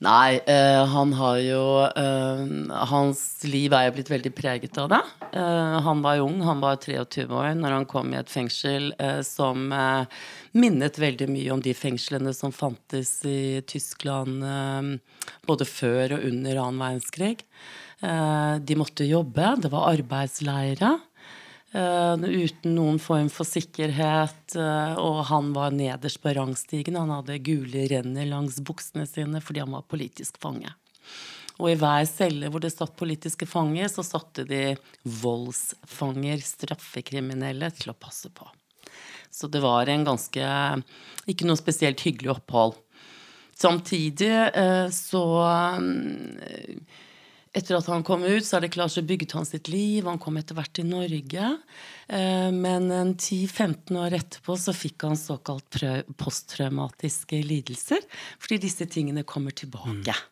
Nei, 0.00 0.40
eh, 0.48 0.86
han 0.88 1.10
har 1.12 1.38
jo 1.44 1.64
eh, 1.84 2.44
Hans 2.88 3.20
liv 3.44 3.74
er 3.76 3.90
jo 3.90 3.96
blitt 3.98 4.08
veldig 4.08 4.30
preget 4.32 4.78
av 4.80 4.88
det. 4.94 5.00
Eh, 5.36 5.74
han 5.84 6.00
var 6.00 6.22
ung, 6.24 6.38
han 6.40 6.62
var 6.62 6.78
23 6.80 7.26
år 7.28 7.50
når 7.58 7.74
han 7.76 7.88
kom 7.88 8.14
i 8.14 8.16
et 8.16 8.32
fengsel 8.32 8.94
eh, 8.96 9.20
som 9.26 9.68
eh, 9.76 10.22
minnet 10.56 10.96
veldig 10.96 11.28
mye 11.28 11.52
om 11.52 11.60
de 11.60 11.76
fengslene 11.76 12.32
som 12.32 12.48
fantes 12.48 13.12
i 13.28 13.60
Tyskland 13.68 14.40
eh, 14.40 15.28
både 15.44 15.68
før 15.68 16.16
og 16.16 16.24
under 16.32 16.62
annen 16.64 16.80
verdenskrig. 16.80 17.44
de 18.00 18.74
måtte 18.80 19.04
jobbe, 19.04 19.44
det 19.60 19.68
var 19.68 19.90
arbeidsleire. 19.90 20.94
Uh, 21.70 22.18
uten 22.18 22.72
noen 22.74 22.96
form 22.98 23.28
for 23.30 23.46
sikkerhet. 23.46 24.56
Uh, 24.56 24.96
og 24.98 25.20
han 25.28 25.52
var 25.54 25.70
nederst 25.74 26.18
på 26.22 26.32
rangstigen. 26.34 26.98
Han 26.98 27.12
hadde 27.14 27.38
gule 27.46 27.84
renner 27.92 28.26
langs 28.26 28.58
buksene 28.66 29.06
sine 29.06 29.42
fordi 29.44 29.62
han 29.62 29.76
var 29.76 29.86
politisk 29.86 30.40
fange. 30.42 30.72
Og 31.60 31.68
i 31.70 31.76
hver 31.78 32.06
celle 32.08 32.48
hvor 32.50 32.62
det 32.64 32.72
satt 32.72 32.96
politiske 32.98 33.46
fanger, 33.46 33.86
så 33.92 34.02
satte 34.02 34.46
de 34.48 34.72
voldsfanger, 35.20 36.40
straffekriminelle, 36.42 37.68
til 37.76 37.92
å 37.92 37.98
passe 38.00 38.32
på. 38.34 38.48
Så 39.30 39.46
det 39.46 39.60
var 39.62 39.86
en 39.86 40.02
ganske 40.08 40.46
Ikke 41.30 41.46
noe 41.46 41.60
spesielt 41.60 42.02
hyggelig 42.02 42.32
opphold. 42.34 42.80
Samtidig 43.54 44.32
uh, 44.56 44.88
så 44.90 45.22
etter 47.56 47.76
at 47.80 47.88
han 47.90 48.04
kom 48.06 48.22
ut, 48.22 48.46
så 48.46 48.58
er 48.58 48.66
det 48.66 48.72
klart 48.76 48.94
så 48.94 49.02
bygget 49.02 49.34
han 49.34 49.48
sitt 49.48 49.70
liv. 49.72 50.06
Han 50.06 50.20
kom 50.22 50.38
etter 50.38 50.54
hvert 50.58 50.72
til 50.76 50.86
Norge. 50.86 51.48
Eh, 52.06 52.50
men 52.54 52.90
10-15 53.16 53.98
år 53.98 54.18
etterpå 54.20 54.54
så 54.60 54.74
fikk 54.76 55.08
han 55.08 55.18
såkalt 55.18 55.80
posttraumatiske 56.20 57.42
lidelser. 57.42 58.06
Fordi 58.38 58.60
disse 58.62 58.86
tingene 58.90 59.26
kommer 59.26 59.56
tilbake. 59.56 60.14
Mm. 60.14 60.26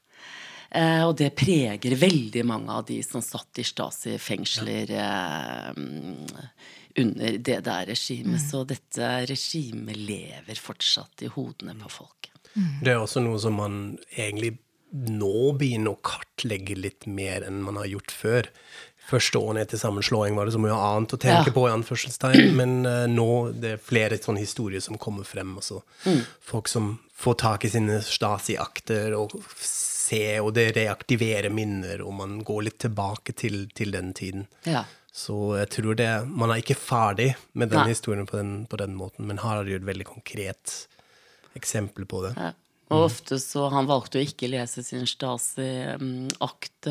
Og 1.09 1.15
det 1.17 1.31
preger 1.33 1.95
veldig 1.97 2.43
mange 2.45 2.75
av 2.77 2.85
de 2.91 2.99
som 3.01 3.23
satt 3.25 3.57
i 3.57 3.65
Stasi-fengsler 3.65 4.91
ja. 4.93 5.13
Eh, 5.73 6.45
under 6.99 7.39
det 7.39 7.61
der 7.65 7.87
regimet. 7.87 8.43
Mm. 8.43 8.49
Så 8.51 8.65
dette 8.69 9.11
regimet 9.31 9.97
lever 9.97 10.61
fortsatt 10.61 11.25
i 11.25 11.33
hodene 11.33 11.77
på 11.83 11.93
folk. 12.01 12.31
Mm. 12.55 12.81
Det 12.85 12.93
er 12.93 13.01
også 13.01 13.23
noe 13.25 13.39
som 13.41 13.57
man 13.59 13.81
egentlig 14.11 14.57
nå 14.91 15.53
begynne 15.61 15.93
å 15.93 16.01
kartlegge 16.05 16.77
litt 16.79 17.07
mer 17.07 17.45
enn 17.47 17.61
man 17.65 17.81
har 17.81 17.89
gjort 17.91 18.15
før. 18.15 18.51
Første 19.09 19.41
årene 19.41 19.63
etter 19.65 19.81
sammenslåing 19.81 20.37
var 20.37 20.49
det 20.49 20.53
så 20.53 20.61
mye 20.61 20.77
annet 20.77 21.15
å 21.17 21.21
tenke 21.21 21.49
ja. 21.49 21.55
på, 21.57 21.65
i 21.69 21.73
anførselstegn, 21.73 22.53
men 22.61 22.75
uh, 22.85 23.07
nå 23.09 23.29
det 23.57 23.75
er 23.77 23.83
flere 23.83 24.19
sånne 24.21 24.45
historier 24.45 24.85
som 24.85 25.01
kommer 25.01 25.29
frem. 25.29 25.55
Altså. 25.57 25.81
Mm. 26.05 26.21
Folk 26.45 26.69
som 26.69 26.97
får 27.19 27.39
tak 27.41 27.65
i 27.65 27.73
sine 27.73 28.03
Stasi-akter 28.05 29.17
og 29.17 29.35
ser, 29.57 30.43
og 30.45 30.53
det 30.57 30.71
reaktiverer 30.77 31.53
minner, 31.53 32.05
og 32.05 32.15
man 32.21 32.39
går 32.47 32.69
litt 32.69 32.79
tilbake 32.85 33.35
til, 33.37 33.67
til 33.77 33.97
den 33.97 34.13
tiden. 34.17 34.47
Ja. 34.69 34.85
Så 35.19 35.35
jeg 35.59 35.71
tror 35.73 35.97
det 35.99 36.11
Man 36.29 36.53
er 36.53 36.61
ikke 36.61 36.77
ferdig 36.79 37.33
med 37.59 37.73
den 37.73 37.81
Nei. 37.81 37.95
historien 37.95 38.29
på 38.29 38.37
den, 38.39 38.53
på 38.71 38.79
den, 38.79 38.95
måten, 38.95 39.27
men 39.27 39.41
her 39.43 39.59
har 39.59 39.67
du 39.67 39.75
et 39.75 39.89
veldig 39.89 40.07
konkret 40.07 40.75
eksempel 41.59 42.07
på 42.07 42.23
det. 42.29 42.37
Ja. 42.37 42.53
Og 42.89 43.05
ofte 43.05 43.37
så 43.43 43.67
Han 43.73 43.89
valgte 43.89 44.21
jo 44.21 44.29
ikke 44.29 44.49
lese 44.49 44.83
sin 44.87 45.05
Stasi-akt, 45.09 46.89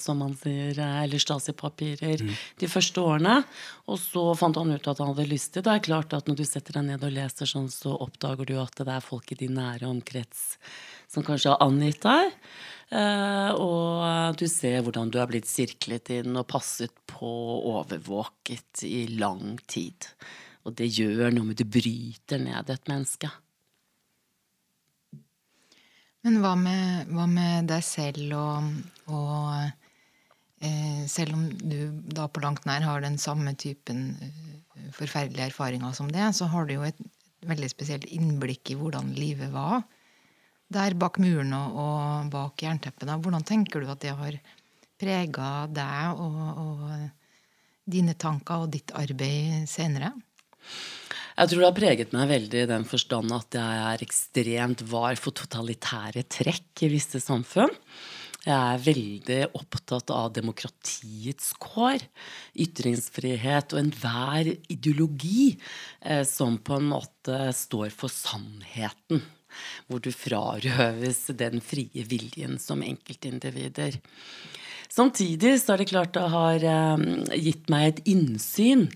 som 0.00 0.20
man 0.20 0.34
sier, 0.36 0.76
eller 0.76 1.22
Stasi-papirer, 1.22 2.20
mm. 2.20 2.34
de 2.60 2.68
første 2.68 3.00
årene. 3.00 3.38
Og 3.88 3.96
så 4.02 4.24
fant 4.36 4.60
han 4.60 4.74
ut 4.74 4.90
at 4.92 5.00
han 5.00 5.12
hadde 5.14 5.28
lyst 5.30 5.54
til 5.54 5.64
det. 5.64 5.78
Er 5.78 5.86
klart 5.88 6.12
at 6.16 6.28
når 6.28 6.42
du 6.42 6.44
setter 6.44 6.76
deg 6.76 6.90
ned 6.90 7.06
og 7.06 7.14
leser 7.16 7.48
sånn, 7.48 7.70
så 7.72 7.96
oppdager 7.96 8.48
du 8.50 8.58
at 8.60 8.76
det 8.76 8.92
er 8.92 9.04
folk 9.04 9.32
i 9.32 9.40
din 9.40 9.56
nære 9.56 9.88
omkrets 9.88 10.58
som 11.08 11.24
kanskje 11.24 11.54
har 11.54 11.64
angitt 11.64 12.04
deg. 12.04 12.34
Uh, 12.88 13.50
og 13.60 14.36
du 14.40 14.46
ser 14.48 14.80
hvordan 14.84 15.10
du 15.12 15.18
er 15.20 15.28
blitt 15.28 15.48
sirklet 15.48 16.12
inn 16.14 16.36
og 16.40 16.48
passet 16.48 16.92
på 17.08 17.28
og 17.28 17.66
overvåket 17.74 18.84
i 18.88 19.06
lang 19.16 19.58
tid. 19.68 20.08
Og 20.68 20.76
det 20.76 20.88
gjør 20.96 21.32
noe 21.32 21.50
med 21.50 21.60
Du 21.60 21.64
bryter 21.68 22.40
ned 22.40 22.72
et 22.72 22.90
menneske. 22.90 23.30
Men 26.28 26.42
hva 26.44 26.50
med, 26.60 27.08
hva 27.16 27.24
med 27.24 27.70
deg 27.70 27.80
selv 27.80 28.34
og, 28.36 28.64
og 29.08 29.46
eh, 30.60 31.06
Selv 31.08 31.38
om 31.38 31.46
du 31.56 31.78
da 32.04 32.26
på 32.28 32.42
langt 32.44 32.66
nær 32.68 32.84
har 32.84 33.00
den 33.00 33.16
samme 33.16 33.54
typen 33.56 34.10
uh, 34.20 34.90
forferdelige 34.92 35.46
erfaringer 35.48 35.94
som 35.96 36.10
det, 36.12 36.26
så 36.36 36.50
har 36.52 36.68
du 36.68 36.74
jo 36.74 36.84
et 36.84 37.00
veldig 37.48 37.70
spesielt 37.72 38.04
innblikk 38.12 38.74
i 38.74 38.76
hvordan 38.76 39.14
livet 39.16 39.54
var 39.54 39.86
der 40.68 40.98
bak 41.00 41.16
muren 41.22 41.54
og, 41.56 41.80
og 41.80 42.28
bak 42.34 42.60
jernteppet. 42.60 43.08
Hvordan 43.08 43.48
tenker 43.48 43.80
du 43.80 43.88
at 43.88 44.04
det 44.04 44.12
har 44.18 44.36
prega 45.00 45.50
deg 45.72 46.20
og, 46.20 46.42
og 46.60 47.88
dine 47.88 48.12
tanker 48.20 48.66
og 48.66 48.74
ditt 48.76 48.92
arbeid 48.92 49.64
senere? 49.70 50.12
Jeg 51.38 51.52
tror 51.52 51.60
det 51.60 51.66
har 51.68 51.76
preget 51.76 52.14
meg 52.16 52.30
veldig 52.32 52.60
i 52.64 52.66
den 52.66 52.84
forstand 52.88 53.30
at 53.30 53.54
jeg 53.54 53.82
er 53.86 54.00
ekstremt 54.02 54.80
var 54.90 55.14
for 55.22 55.36
totalitære 55.38 56.24
trekk 56.26 56.82
i 56.82 56.88
visse 56.90 57.20
samfunn. 57.22 57.70
Jeg 58.42 58.56
er 58.56 58.82
veldig 58.82 59.38
opptatt 59.54 60.10
av 60.14 60.32
demokratiets 60.34 61.52
kår, 61.62 62.02
ytringsfrihet 62.58 63.74
og 63.76 63.80
enhver 63.84 64.50
ideologi 64.66 65.52
eh, 66.02 66.24
som 66.26 66.58
på 66.58 66.80
en 66.80 66.90
måte 66.90 67.52
står 67.54 67.94
for 67.94 68.10
sannheten. 68.10 69.22
Hvor 69.86 70.02
du 70.02 70.10
frarøves 70.10 71.28
den 71.38 71.62
frie 71.62 72.02
viljen 72.08 72.58
som 72.62 72.82
enkeltindivider. 72.82 74.00
Samtidig 74.98 75.52
så 75.62 75.74
er 75.74 75.82
det 75.82 75.90
klart 75.92 76.16
det 76.16 76.24
har 76.32 76.64
eh, 76.66 77.02
gitt 77.38 77.68
meg 77.70 77.84
et 77.86 78.00
innsyn 78.10 78.88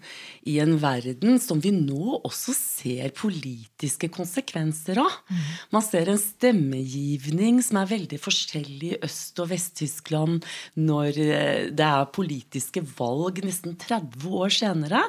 i 0.50 0.56
en 0.59 0.75
verden 0.82 1.38
som 1.38 1.61
vi 1.62 1.71
nå 1.75 2.16
også 2.18 2.54
ser 2.56 3.12
politiske 3.14 4.09
konsekvenser 4.11 4.99
av. 4.99 5.21
Mm. 5.30 5.44
Man 5.76 5.85
ser 5.87 6.11
en 6.11 6.18
stemmegivning 6.18 7.61
som 7.62 7.78
er 7.78 7.92
veldig 7.92 8.18
forskjellig 8.23 8.90
i 8.97 9.00
Øst- 9.06 9.38
og 9.44 9.52
Vest-Tyskland 9.52 10.42
når 10.80 11.23
eh, 11.23 11.71
det 11.71 11.87
er 11.87 12.11
politiske 12.11 12.82
valg 12.99 13.38
nesten 13.47 13.78
30 13.78 14.26
år 14.42 14.59
senere. 14.59 15.04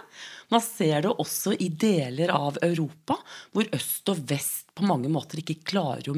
Man 0.53 0.61
ser 0.61 1.07
det 1.07 1.15
også 1.17 1.55
i 1.57 1.71
deler 1.73 2.35
av 2.35 2.61
Europa 2.61 3.17
hvor 3.55 3.65
øst 3.73 4.13
og 4.13 4.21
vest 4.29 4.69
på 4.77 4.85
mange 4.85 5.09
måter 5.09 5.41
ikke 5.41 5.63
klarer 5.73 6.11
å 6.11 6.17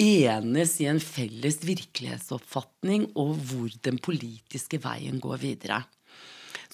enes 0.00 0.76
i 0.82 0.88
en 0.90 1.00
felles 1.02 1.60
virkelighetsoppfatning 1.64 3.10
og 3.20 3.36
hvor 3.46 3.74
den 3.86 4.00
politiske 4.02 4.80
veien 4.82 5.20
går 5.22 5.42
videre. 5.42 5.84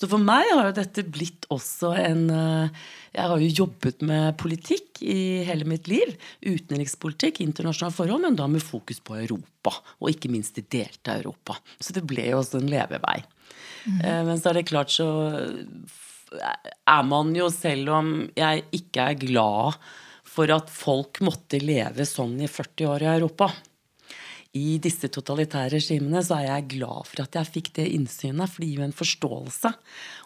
Så 0.01 0.09
for 0.09 0.23
meg 0.23 0.49
har 0.49 0.71
jo 0.71 0.77
dette 0.79 1.05
blitt 1.05 1.45
også 1.53 1.91
en 2.01 2.23
eh, 2.33 2.85
Jeg 3.13 3.27
har 3.29 3.43
jo 3.43 3.51
jobbet 3.65 4.05
med 4.07 4.39
politikk 4.41 5.03
i 5.05 5.43
hele 5.45 5.67
mitt 5.69 5.91
liv. 5.91 6.15
Utenrikspolitikk, 6.41 7.43
internasjonale 7.45 7.97
forhold, 7.97 8.25
men 8.25 8.39
da 8.39 8.47
med 8.49 8.65
fokus 8.65 9.03
på 9.05 9.19
Europa. 9.19 9.75
Og 10.01 10.15
ikke 10.15 10.31
minst 10.33 10.57
i 10.57 10.65
delte 10.65 11.19
Europa. 11.19 11.59
Så 11.83 11.93
det 11.97 12.07
ble 12.09 12.31
jo 12.31 12.39
også 12.41 12.63
en 12.63 12.71
levevei. 12.73 13.19
Mm. 13.85 14.01
Men 14.31 14.41
så 14.41 14.53
er 14.53 14.61
det 14.61 14.69
klart 14.71 14.95
så 14.95 15.09
er 16.31 17.03
man 17.11 17.35
jo, 17.35 17.49
selv 17.53 17.91
om 17.97 18.13
jeg 18.39 18.65
ikke 18.77 19.11
er 19.11 19.19
glad 19.21 19.81
for 20.31 20.53
at 20.55 20.71
folk 20.71 21.21
måtte 21.27 21.59
leve 21.63 22.07
sånn 22.07 22.39
i 22.43 22.49
40 22.51 22.91
år 22.93 23.05
i 23.05 23.11
Europa 23.17 23.51
i 24.59 24.79
disse 24.83 25.11
totalitære 25.13 25.77
regimene, 25.77 26.23
så 26.27 26.41
er 26.41 26.49
jeg 26.49 26.71
glad 26.77 27.07
for 27.07 27.23
at 27.23 27.37
jeg 27.39 27.53
fikk 27.55 27.73
det 27.79 27.87
innsynet. 27.95 28.51
For 28.51 28.63
det 28.63 28.71
gir 28.71 28.81
jo 28.81 28.87
en 28.89 28.97
forståelse 29.01 29.73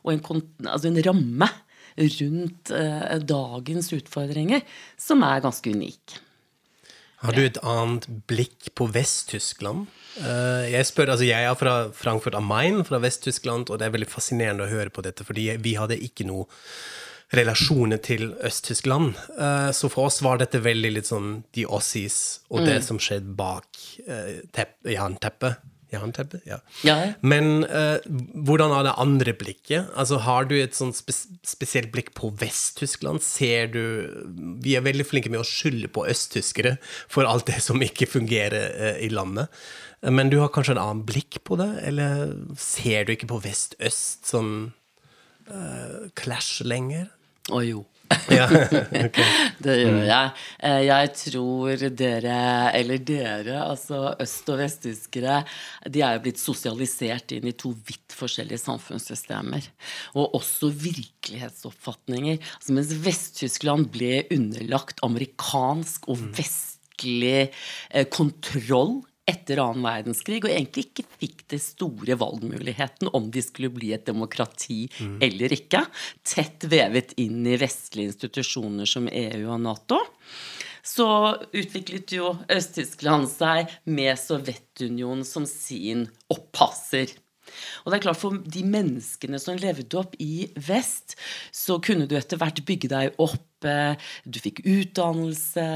og 0.04 0.12
en, 0.14 0.44
altså 0.64 0.90
en 0.90 1.02
ramme 1.04 1.48
rundt 1.94 2.72
eh, 2.74 3.18
dagens 3.22 3.90
utfordringer 3.94 4.64
som 5.00 5.22
er 5.26 5.44
ganske 5.44 5.74
unik. 5.74 6.16
Har 7.24 7.36
du 7.36 7.40
et 7.44 7.60
annet 7.64 8.08
blikk 8.28 8.72
på 8.76 8.84
Vest-Tyskland? 8.92 9.86
Uh, 10.18 10.66
jeg 10.68 10.84
spør, 10.84 11.14
altså 11.14 11.24
jeg 11.24 11.46
er 11.48 11.56
fra 11.56 11.76
Frankfurt 11.96 12.36
am 12.36 12.50
Main, 12.50 12.82
fra 12.84 13.00
Vest-Tyskland, 13.00 13.70
og 13.72 13.80
det 13.80 13.86
er 13.86 13.94
veldig 13.94 14.10
fascinerende 14.12 14.66
å 14.66 14.68
høre 14.68 14.92
på 14.92 15.04
dette, 15.06 15.24
fordi 15.24 15.46
vi 15.64 15.72
hadde 15.78 15.96
ikke 16.04 16.26
noe 16.28 16.44
relasjoner 17.34 18.00
til 18.04 18.32
Øst-Tyskland. 18.44 19.14
Uh, 19.38 19.70
så 19.74 19.90
for 19.92 20.10
oss 20.10 20.20
var 20.24 20.42
dette 20.42 20.62
veldig 20.62 20.94
litt 20.98 21.10
sånn 21.10 21.38
de 21.56 21.66
Ossis 21.66 22.40
og 22.50 22.62
mm. 22.62 22.66
det 22.68 22.80
som 22.86 23.00
skjedde 23.02 23.36
bak 23.38 23.86
tepp, 24.54 24.76
jernteppet. 24.88 25.62
Jernteppet? 25.94 26.42
Ja. 26.48 26.58
ja. 26.86 26.96
Men 27.22 27.64
uh, 27.68 28.02
hvordan 28.46 28.74
er 28.74 28.86
det 28.88 28.94
andre 29.00 29.34
blikket? 29.38 29.90
Altså, 29.98 30.18
har 30.24 30.48
du 30.50 30.56
et 30.58 30.76
sånn 30.76 30.94
spes 30.96 31.24
spesielt 31.46 31.92
blikk 31.94 32.12
på 32.18 32.32
Vest-Tyskland? 32.40 33.22
Ser 33.24 33.70
du 33.74 33.82
Vi 34.64 34.76
er 34.76 34.84
veldig 34.86 35.06
flinke 35.06 35.32
med 35.32 35.42
å 35.42 35.48
skylde 35.48 35.90
på 35.92 36.06
østtyskere 36.10 36.76
for 37.12 37.28
alt 37.28 37.48
det 37.50 37.60
som 37.64 37.82
ikke 37.84 38.10
fungerer 38.10 38.98
i 39.02 39.10
landet. 39.12 39.52
Men 40.04 40.30
du 40.32 40.38
har 40.42 40.52
kanskje 40.52 40.74
en 40.76 40.82
annen 40.82 41.04
blikk 41.06 41.40
på 41.46 41.56
det? 41.60 41.70
Eller 41.88 42.32
ser 42.60 43.06
du 43.06 43.14
ikke 43.14 43.30
på 43.30 43.42
vest-øst 43.44 44.26
som 44.28 44.72
clash 46.16 46.64
lenger? 46.64 47.10
Å 47.52 47.60
jo. 47.60 47.82
ja, 48.32 48.46
okay. 49.04 49.24
Det 49.64 49.74
gjør 49.78 49.96
mm. 49.98 50.06
jeg. 50.08 50.30
Eh, 50.68 50.80
jeg 50.86 51.10
tror 51.18 51.84
dere, 51.98 52.36
eller 52.76 53.00
dere, 53.04 53.58
altså 53.64 54.00
øst- 54.20 54.50
og 54.52 54.60
vesttyskere, 54.60 55.40
de 55.88 56.04
er 56.04 56.16
jo 56.16 56.24
blitt 56.26 56.40
sosialisert 56.40 57.34
inn 57.36 57.48
i 57.50 57.56
to 57.58 57.74
vidt 57.86 58.16
forskjellige 58.16 58.62
samfunnssystemer. 58.62 59.68
Og 60.20 60.36
også 60.40 60.70
virkelighetsoppfatninger. 60.72 62.40
Altså, 62.58 62.76
mens 62.76 62.92
Vest-Tyskland 63.04 63.90
ble 63.94 64.22
underlagt 64.34 65.04
amerikansk 65.06 66.08
og 66.08 66.20
mm. 66.20 66.30
vestlig 66.40 67.40
eh, 67.42 68.08
kontroll 68.08 69.02
etter 69.28 69.60
annen 69.62 69.84
verdenskrig, 69.84 70.42
og 70.44 70.52
egentlig 70.52 70.88
ikke 70.88 71.06
fikk 71.20 71.44
det 71.54 71.60
store 71.64 72.16
valgmuligheten 72.20 73.10
om 73.16 73.30
de 73.32 73.42
skulle 73.44 73.72
bli 73.72 73.94
et 73.96 74.04
demokrati 74.06 74.84
mm. 74.98 75.16
eller 75.24 75.56
ikke. 75.56 75.84
Tett 76.26 76.66
vevet 76.70 77.16
inn 77.22 77.40
i 77.48 77.58
vestlige 77.60 78.12
institusjoner 78.12 78.88
som 78.88 79.08
EU 79.08 79.48
og 79.48 79.62
Nato. 79.64 80.00
Så 80.84 81.08
utviklet 81.56 82.12
jo 82.12 82.34
Øst-Tyskland 82.52 83.30
seg 83.32 83.72
med 83.88 84.20
Sovjetunionen 84.20 85.24
som 85.24 85.48
sin 85.48 86.04
oppasser. 86.32 87.14
Og 87.84 87.90
det 87.92 87.98
er 87.98 88.04
klart 88.06 88.20
For 88.20 88.36
de 88.36 88.64
menneskene 88.68 89.40
som 89.40 89.58
levde 89.60 89.98
opp 90.00 90.16
i 90.22 90.50
vest, 90.68 91.16
så 91.52 91.78
kunne 91.84 92.08
du 92.08 92.16
etter 92.18 92.40
hvert 92.40 92.60
bygge 92.66 92.90
deg 92.92 93.18
opp. 93.22 93.64
Eh, 93.64 93.96
du 94.28 94.40
fikk 94.44 94.60
utdannelse, 94.68 95.66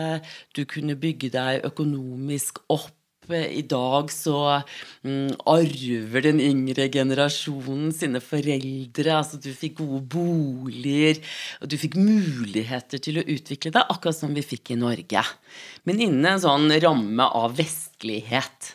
du 0.57 0.65
kunne 0.69 0.99
bygge 1.01 1.33
deg 1.33 1.65
økonomisk 1.69 2.61
opp 2.69 2.98
i 3.37 3.63
dag 3.69 4.13
så 4.13 4.63
mm, 5.05 5.37
arver 5.49 6.25
den 6.25 6.41
yngre 6.41 6.89
generasjonen 6.93 7.93
sine 7.95 8.23
foreldre. 8.25 9.19
altså 9.19 9.41
Du 9.43 9.51
fikk 9.53 9.79
gode 9.83 10.03
boliger, 10.15 11.21
og 11.61 11.71
du 11.73 11.77
fikk 11.81 11.99
muligheter 12.01 13.03
til 13.03 13.21
å 13.21 13.27
utvikle 13.27 13.75
deg, 13.75 13.85
akkurat 13.93 14.17
som 14.17 14.35
vi 14.37 14.47
fikk 14.47 14.73
i 14.75 14.81
Norge. 14.81 15.25
Men 15.85 16.01
innen 16.01 16.27
en 16.33 16.43
sånn 16.43 16.73
ramme 16.83 17.29
av 17.29 17.57
vestlighet. 17.59 18.75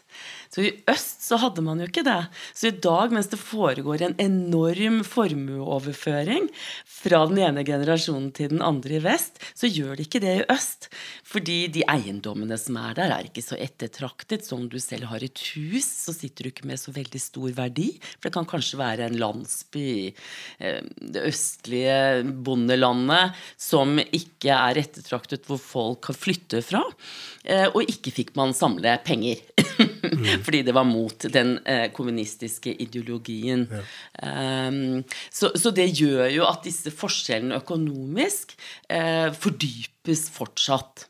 Så 0.53 0.61
i 0.61 0.71
øst 0.91 1.23
så 1.25 1.39
hadde 1.41 1.63
man 1.65 1.79
jo 1.81 1.87
ikke 1.89 2.03
det. 2.05 2.19
Så 2.53 2.69
i 2.69 2.75
dag, 2.83 3.13
mens 3.15 3.29
det 3.31 3.39
foregår 3.41 4.03
en 4.05 4.15
enorm 4.21 4.99
formueoverføring 5.07 6.45
fra 6.85 7.23
den 7.31 7.39
ene 7.47 7.63
generasjonen 7.65 8.29
til 8.37 8.51
den 8.51 8.61
andre 8.61 8.99
i 8.99 9.01
vest, 9.01 9.41
så 9.57 9.65
gjør 9.65 9.97
de 9.97 10.05
ikke 10.05 10.21
det 10.21 10.35
i 10.35 10.45
øst. 10.53 10.91
Fordi 11.25 11.57
de 11.73 11.85
eiendommene 11.89 12.59
som 12.61 12.77
er 12.83 12.93
der, 12.99 13.15
er 13.15 13.29
ikke 13.31 13.41
så 13.45 13.57
ettertraktet. 13.57 14.45
Så 14.45 14.59
om 14.59 14.67
du 14.69 14.77
selv 14.83 15.09
har 15.09 15.25
et 15.25 15.41
hus, 15.55 15.87
så 16.05 16.13
sitter 16.13 16.45
du 16.45 16.51
ikke 16.51 16.69
med 16.69 16.81
så 16.81 16.93
veldig 16.93 17.23
stor 17.23 17.49
verdi. 17.57 17.89
For 18.19 18.29
det 18.29 18.35
kan 18.37 18.49
kanskje 18.53 18.81
være 18.83 19.09
en 19.09 19.17
landsby 19.23 19.83
i 19.83 20.05
eh, 20.61 20.85
det 21.01 21.25
østlige 21.31 21.97
bondelandet 22.45 23.41
som 23.57 23.97
ikke 24.03 24.53
er 24.53 24.83
ettertraktet, 24.85 25.49
hvor 25.49 25.57
folk 25.57 26.05
kan 26.11 26.19
flytte 26.19 26.61
fra. 26.61 26.85
Eh, 27.41 27.65
og 27.71 27.89
ikke 27.89 28.13
fikk 28.21 28.35
man 28.37 28.53
samle 28.53 28.99
penger. 29.01 29.41
mm. 30.03 30.43
Fordi 30.45 30.63
det 30.67 30.75
var 30.75 30.87
mot 30.87 31.27
den 31.33 31.55
eh, 31.65 31.87
kommunistiske 31.95 32.75
ideologien. 32.83 33.67
Ja. 33.71 33.83
Um, 34.67 35.03
så, 35.31 35.53
så, 35.55 35.71
det 35.75 35.89
gjør 35.97 36.27
jo 36.33 36.47
at 36.47 36.63
disse 36.67 36.91
forskjellene 36.93 37.59
økonomisk 37.63 38.55
fordypes 39.39 40.27
fortsatt. 40.33 41.07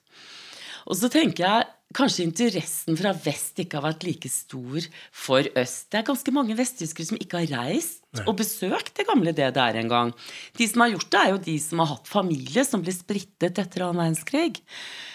Og 0.87 0.97
så 0.99 1.09
tenker 1.11 1.45
jeg 1.45 1.69
kanskje 1.95 2.25
interessen 2.25 2.97
fra 2.99 3.13
vest 3.25 3.59
ikke 3.61 3.79
har 3.79 3.85
vært 3.87 4.05
like 4.07 4.29
stor 4.31 4.87
for 5.13 5.47
øst. 5.59 5.87
Det 5.91 5.99
er 5.99 6.07
ganske 6.07 6.33
mange 6.35 6.57
vesttyskere 6.57 7.07
som 7.09 7.19
ikke 7.21 7.43
har 7.43 7.53
reist 7.67 8.01
Nei. 8.13 8.25
og 8.27 8.37
besøkt 8.41 8.93
det 8.99 9.07
gamle 9.09 9.33
DDR 9.35 9.79
engang. 9.81 10.13
De 10.57 10.67
som 10.69 10.83
har 10.83 10.93
gjort 10.93 11.09
det, 11.13 11.21
er 11.21 11.33
jo 11.33 11.41
de 11.47 11.57
som 11.63 11.83
har 11.83 11.91
hatt 11.95 12.11
familie 12.11 12.65
som 12.67 12.83
ble 12.83 12.95
sprittet 12.95 13.61
etter 13.61 13.85
annen 13.85 14.03
verdenskrig. 14.03 14.61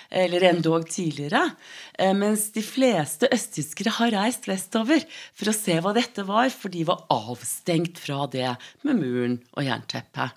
Eller 0.09 0.47
endog 0.49 0.87
tidligere. 0.88 1.51
Eh, 1.99 2.14
mens 2.17 2.47
de 2.55 2.62
fleste 2.64 3.29
østtyskere 3.35 3.93
har 3.99 4.14
reist 4.14 4.49
vestover 4.49 5.05
for 5.37 5.51
å 5.51 5.57
se 5.57 5.77
hva 5.85 5.93
dette 5.97 6.25
var, 6.25 6.49
for 6.49 6.73
de 6.73 6.87
var 6.88 7.05
avstengt 7.12 8.01
fra 8.01 8.25
det 8.33 8.55
med 8.88 9.03
muren 9.03 9.41
og 9.53 9.69
jernteppet 9.69 10.33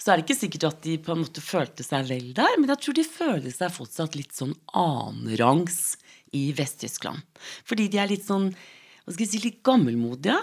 så 0.00 0.12
er 0.12 0.18
det 0.18 0.26
ikke 0.26 0.40
sikkert 0.40 0.68
at 0.70 0.82
de 0.86 0.96
på 1.04 1.12
en 1.14 1.22
måte 1.22 1.44
følte 1.44 1.84
seg 1.84 2.08
vel 2.08 2.30
der, 2.36 2.56
men 2.58 2.72
jeg 2.72 2.82
tror 2.84 2.96
de 2.96 3.06
føler 3.06 3.52
seg 3.52 3.74
fortsatt 3.74 4.16
litt 4.16 4.32
sånn 4.36 4.54
annenrangs 4.72 5.98
i 6.36 6.50
Vest-Tyskland. 6.56 7.20
Fordi 7.68 7.90
de 7.92 8.00
er 8.00 8.08
litt 8.10 8.24
sånn 8.24 8.50
hva 8.50 9.14
skal 9.16 9.24
jeg 9.24 9.32
si, 9.32 9.40
litt 9.42 9.62
gammelmodige. 9.66 10.38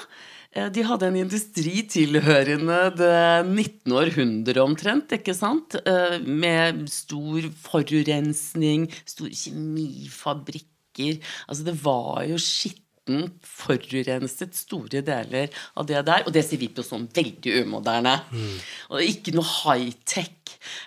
Eh, 0.57 0.69
de 0.73 0.83
hadde 0.83 1.07
en 1.07 1.19
industri 1.21 1.83
tilhørende 1.87 2.79
det 2.97 3.19
19. 3.47 3.93
århundre 3.95 4.63
omtrent, 4.63 5.13
ikke 5.15 5.35
sant? 5.37 5.77
Eh, 5.87 6.17
med 6.25 6.87
stor 6.91 7.47
forurensning, 7.63 8.89
store 9.07 9.31
kjemifabrikker. 9.37 11.21
Altså 11.47 11.67
det 11.67 11.77
var 11.83 12.25
jo 12.27 12.41
skitt 12.41 12.83
uten 13.07 13.29
forurenset 13.43 14.55
store 14.55 15.01
deler 15.05 15.49
av 15.77 15.87
det 15.87 16.01
der. 16.07 16.25
Og 16.27 16.33
det 16.33 16.43
ser 16.45 16.59
vi 16.59 16.69
på 16.69 16.83
som 16.83 17.07
veldig 17.07 17.63
umoderne. 17.63 18.19
Mm. 18.31 18.57
Og 18.91 19.03
ikke 19.03 19.33
noe 19.35 19.47
high-tech. 19.47 20.33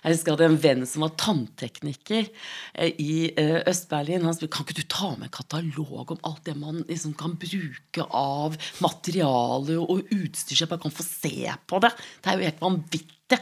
Jeg 0.04 0.14
husker 0.14 0.30
jeg 0.30 0.36
hadde 0.36 0.48
en 0.50 0.60
venn 0.60 0.86
som 0.88 1.04
var 1.04 1.14
tanntekniker 1.20 2.28
eh, 2.74 2.92
i 3.00 3.30
eh, 3.38 3.60
Øst-Berlin. 3.70 4.24
Han 4.26 4.36
spurte 4.36 4.56
kan 4.56 4.66
ikke 4.66 4.80
du 4.80 4.86
ta 4.90 5.12
med 5.20 5.32
katalog 5.34 6.14
om 6.16 6.22
alt 6.28 6.44
det 6.48 6.56
man 6.58 6.82
liksom 6.88 7.14
kan 7.18 7.36
bruke 7.40 8.06
av 8.06 8.58
materiale 8.84 9.78
og 9.80 10.10
utstyr, 10.10 10.56
så 10.56 10.64
jeg 10.64 10.72
bare 10.72 10.84
kan 10.84 10.94
få 10.94 11.06
se 11.06 11.36
på 11.70 11.82
det. 11.84 11.92
Det 12.20 12.32
er 12.32 12.38
jo 12.40 12.48
helt 12.50 12.64
vanvittig. 12.64 13.40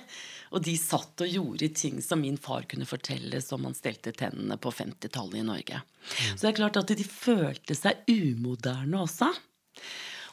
Og 0.55 0.65
de 0.65 0.75
satt 0.81 1.25
og 1.25 1.33
gjorde 1.33 1.71
ting 1.77 2.03
som 2.05 2.23
min 2.25 2.39
far 2.41 2.67
kunne 2.71 2.89
fortelle 2.89 3.41
som 3.45 3.67
han 3.69 3.77
stelte 3.77 4.15
tennene 4.17 4.57
på 4.61 4.73
50-tallet 4.75 5.43
i 5.43 5.47
Norge. 5.47 5.83
Mm. 5.83 6.37
Så 6.37 6.41
det 6.43 6.53
er 6.53 6.61
klart 6.63 6.81
at 6.81 6.95
de 6.97 7.05
følte 7.05 7.77
seg 7.79 8.05
umoderne 8.09 9.05
også. 9.05 9.31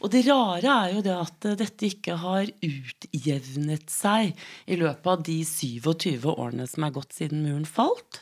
Og 0.04 0.12
det 0.12 0.26
rare 0.28 0.74
er 0.86 0.94
jo 0.94 1.04
det 1.06 1.16
at 1.16 1.48
dette 1.62 1.88
ikke 1.88 2.18
har 2.22 2.50
utjevnet 2.66 3.90
seg 3.92 4.36
i 4.68 4.78
løpet 4.80 5.08
av 5.12 5.24
de 5.26 5.40
27 5.48 6.28
årene 6.36 6.68
som 6.70 6.86
er 6.86 6.96
gått 6.96 7.16
siden 7.16 7.46
muren 7.46 7.68
falt. 7.70 8.22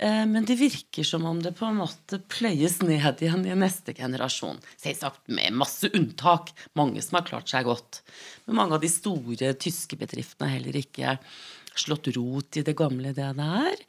Eh, 0.00 0.26
men 0.26 0.44
det 0.48 0.56
virker 0.56 1.04
som 1.04 1.26
om 1.28 1.42
det 1.42 1.52
på 1.58 1.66
en 1.68 1.76
måte 1.82 2.22
pløyes 2.32 2.78
ned 2.80 3.20
igjen 3.20 3.44
i 3.44 3.56
neste 3.58 3.92
generasjon. 3.92 4.56
Selvsagt 4.80 5.26
med 5.28 5.58
masse 5.60 5.90
unntak. 5.92 6.54
Mange 6.78 7.02
som 7.04 7.18
har 7.18 7.26
klart 7.28 7.52
seg 7.52 7.68
godt. 7.68 8.00
Men 8.46 8.62
mange 8.62 8.78
av 8.78 8.84
de 8.84 8.88
store 8.88 9.52
tyske 9.60 10.00
bedriftene 10.00 10.48
har 10.48 10.56
heller 10.56 10.80
ikke 10.80 11.18
slått 11.76 12.08
rot 12.16 12.56
i 12.56 12.64
det 12.66 12.74
gamle 12.78 13.12
det 13.16 13.28
det 13.36 13.46
er. 13.46 13.84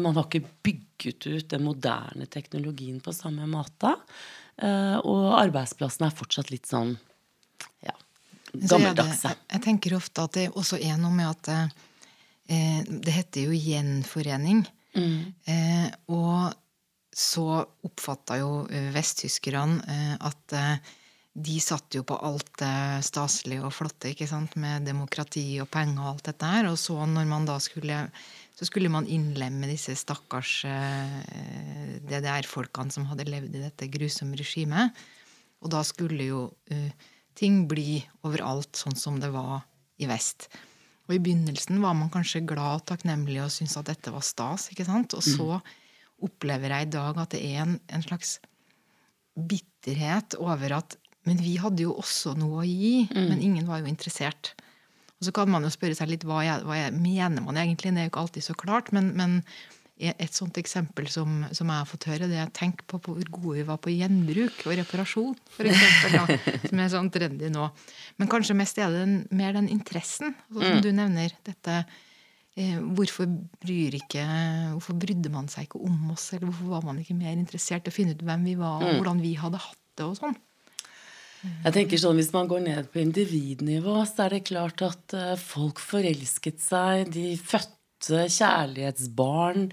man 0.00 0.14
har 0.16 0.28
ikke 0.28 0.52
bygget 0.64 1.26
ut 1.26 1.48
den 1.50 1.64
moderne 1.64 2.28
teknologien 2.30 3.00
på 3.00 3.16
samme 3.16 3.48
måte. 3.48 3.96
Eh, 4.60 5.00
og 5.00 5.32
arbeidsplassene 5.40 6.12
er 6.12 6.14
fortsatt 6.20 6.52
litt 6.52 6.68
sånn 6.68 6.94
ja, 7.82 7.96
gammeldagse. 8.52 9.32
Jeg, 9.32 9.42
jeg, 9.56 9.64
tenker 9.64 9.96
ofte 9.96 10.28
at 10.28 10.36
det 10.36 10.48
også 10.52 10.78
er 10.78 11.00
noe 11.00 11.16
med 11.16 11.32
at 11.32 11.52
eh, 11.56 12.84
det 12.84 13.16
heter 13.16 13.48
jo 13.48 13.56
gjenforening. 13.56 14.66
Mm. 14.94 15.32
Eh, 15.50 15.88
og 16.14 16.54
så 17.14 17.46
oppfatta 17.86 18.40
jo 18.40 18.64
vesttyskerne 18.94 19.82
eh, 19.86 20.14
at 20.26 20.54
eh, 20.58 20.92
de 21.34 21.56
satt 21.62 21.96
jo 21.96 22.04
på 22.06 22.16
alt 22.22 22.50
det 22.60 23.02
staselige 23.06 23.64
og 23.66 23.74
flotte, 23.74 24.12
ikke 24.12 24.28
sant, 24.30 24.54
med 24.60 24.86
demokrati 24.86 25.58
og 25.62 25.70
penger 25.72 25.98
og 25.98 26.10
alt 26.12 26.28
dette 26.30 26.50
her. 26.50 26.68
Og 26.70 26.78
så 26.78 26.98
når 27.10 27.26
man 27.30 27.46
da 27.48 27.58
skulle 27.62 28.04
så 28.54 28.68
skulle 28.68 28.90
man 28.92 29.08
innlemme 29.10 29.66
disse 29.66 29.96
stakkars 29.98 30.60
eh, 30.70 31.96
DDR-folkene 32.06 32.94
som 32.94 33.08
hadde 33.10 33.26
levd 33.26 33.56
i 33.58 33.64
dette 33.64 33.88
grusomme 33.90 34.38
regimet. 34.38 34.94
Og 35.64 35.72
da 35.74 35.80
skulle 35.86 36.28
jo 36.28 36.44
ting 37.34 37.64
bli 37.66 37.98
overalt 38.22 38.78
sånn 38.78 38.94
som 38.94 39.18
det 39.18 39.32
var 39.34 39.64
i 39.98 40.06
vest. 40.06 40.46
Og 41.04 41.16
i 41.16 41.20
begynnelsen 41.20 41.82
var 41.84 41.96
man 41.98 42.12
kanskje 42.12 42.44
glad 42.48 42.80
og 42.80 42.86
takknemlig 42.88 43.42
og 43.44 43.52
syntes 43.52 43.76
at 43.80 43.90
dette 43.90 44.12
var 44.14 44.24
stas. 44.24 44.70
ikke 44.72 44.86
sant? 44.88 45.16
Og 45.16 45.24
så 45.24 45.60
opplever 46.24 46.72
jeg 46.72 46.88
i 46.88 46.92
dag 46.94 47.18
at 47.20 47.34
det 47.34 47.42
er 47.44 47.64
en, 47.66 47.78
en 47.92 48.04
slags 48.04 48.38
bitterhet 49.34 50.38
over 50.40 50.78
at 50.78 50.98
men 51.24 51.40
vi 51.40 51.54
hadde 51.56 51.86
jo 51.86 51.94
også 51.96 52.34
noe 52.36 52.60
å 52.60 52.66
gi, 52.68 53.06
mm. 53.08 53.28
men 53.30 53.40
ingen 53.40 53.68
var 53.68 53.80
jo 53.80 53.88
interessert. 53.88 54.52
Og 55.16 55.28
så 55.28 55.32
kan 55.32 55.48
man 55.48 55.64
jo 55.64 55.70
spørre 55.72 55.96
seg 55.96 56.10
litt 56.10 56.26
hva, 56.28 56.42
jeg, 56.44 56.64
hva 56.68 56.76
jeg, 56.76 56.92
mener 56.98 57.44
man 57.46 57.56
egentlig. 57.56 57.94
Det 57.94 58.02
er 58.02 58.08
jo 58.08 58.12
ikke 58.12 58.24
alltid 58.26 58.44
så 58.44 58.56
klart. 58.60 58.90
Men, 58.92 59.12
men 59.16 59.38
et 59.94 60.34
sånt 60.34 60.56
eksempel 60.58 61.06
som, 61.10 61.44
som, 61.54 61.68
jeg 61.70 61.78
har 61.78 61.86
fått 61.86 62.06
høre, 62.10 62.26
det 62.30 62.38
er 62.42 62.48
tenk 62.56 62.82
på, 62.90 62.98
på 62.98 63.14
hvor 63.14 63.28
gode 63.36 63.58
vi 63.60 63.66
var 63.68 63.78
på 63.82 63.92
gjenbruk 63.94 64.64
og 64.66 64.74
reparasjon. 64.80 65.36
For 65.54 65.70
eksempel, 65.70 66.16
da, 66.18 66.38
som 66.68 66.80
er 66.82 66.90
sånn 66.90 67.10
trendy 67.14 67.50
nå. 67.54 67.68
Men 68.18 68.30
kanskje 68.32 68.56
mest 68.58 68.80
er 68.82 68.90
det 68.90 69.04
den, 69.04 69.20
mer 69.30 69.54
den 69.54 69.70
interessen, 69.70 70.34
sånn 70.50 70.64
som 70.64 70.80
mm. 70.80 70.82
du 70.82 70.90
nevner. 70.98 71.36
dette 71.46 71.76
eh, 72.58 72.80
Hvorfor, 72.98 73.30
ikke, 73.70 74.24
hvorfor 74.72 74.98
brydde 74.98 75.30
man 75.34 75.46
seg 75.52 75.68
ikke 75.68 75.84
om 75.86 76.10
oss? 76.16 76.32
Eller 76.34 76.48
hvorfor 76.50 76.74
var 76.74 76.88
man 76.90 76.98
ikke 77.02 77.18
mer 77.20 77.38
interessert 77.38 77.86
i 77.86 77.94
å 77.94 77.94
finne 77.94 78.18
ut 78.18 78.26
hvem 78.26 78.50
vi 78.50 78.56
var, 78.58 78.82
og 78.82 78.90
mm. 78.90 78.98
hvordan 78.98 79.22
vi 79.22 79.36
hadde 79.38 79.62
hatt 79.62 79.80
det? 79.94 80.08
og 80.08 80.18
sånn? 80.18 80.34
Jeg 81.44 81.74
tenker 81.76 82.00
sånn, 82.00 82.18
Hvis 82.18 82.32
man 82.34 82.48
går 82.50 82.66
ned 82.66 82.90
på 82.90 82.98
individnivå, 83.02 84.00
så 84.08 84.26
er 84.26 84.38
det 84.38 84.46
klart 84.50 84.82
at 84.82 85.14
eh, 85.14 85.34
folk 85.38 85.78
forelsket 85.82 86.58
seg. 86.64 87.14
De 87.14 87.34
fødte 87.38 87.83
kjærlighetsbarn. 88.10 89.70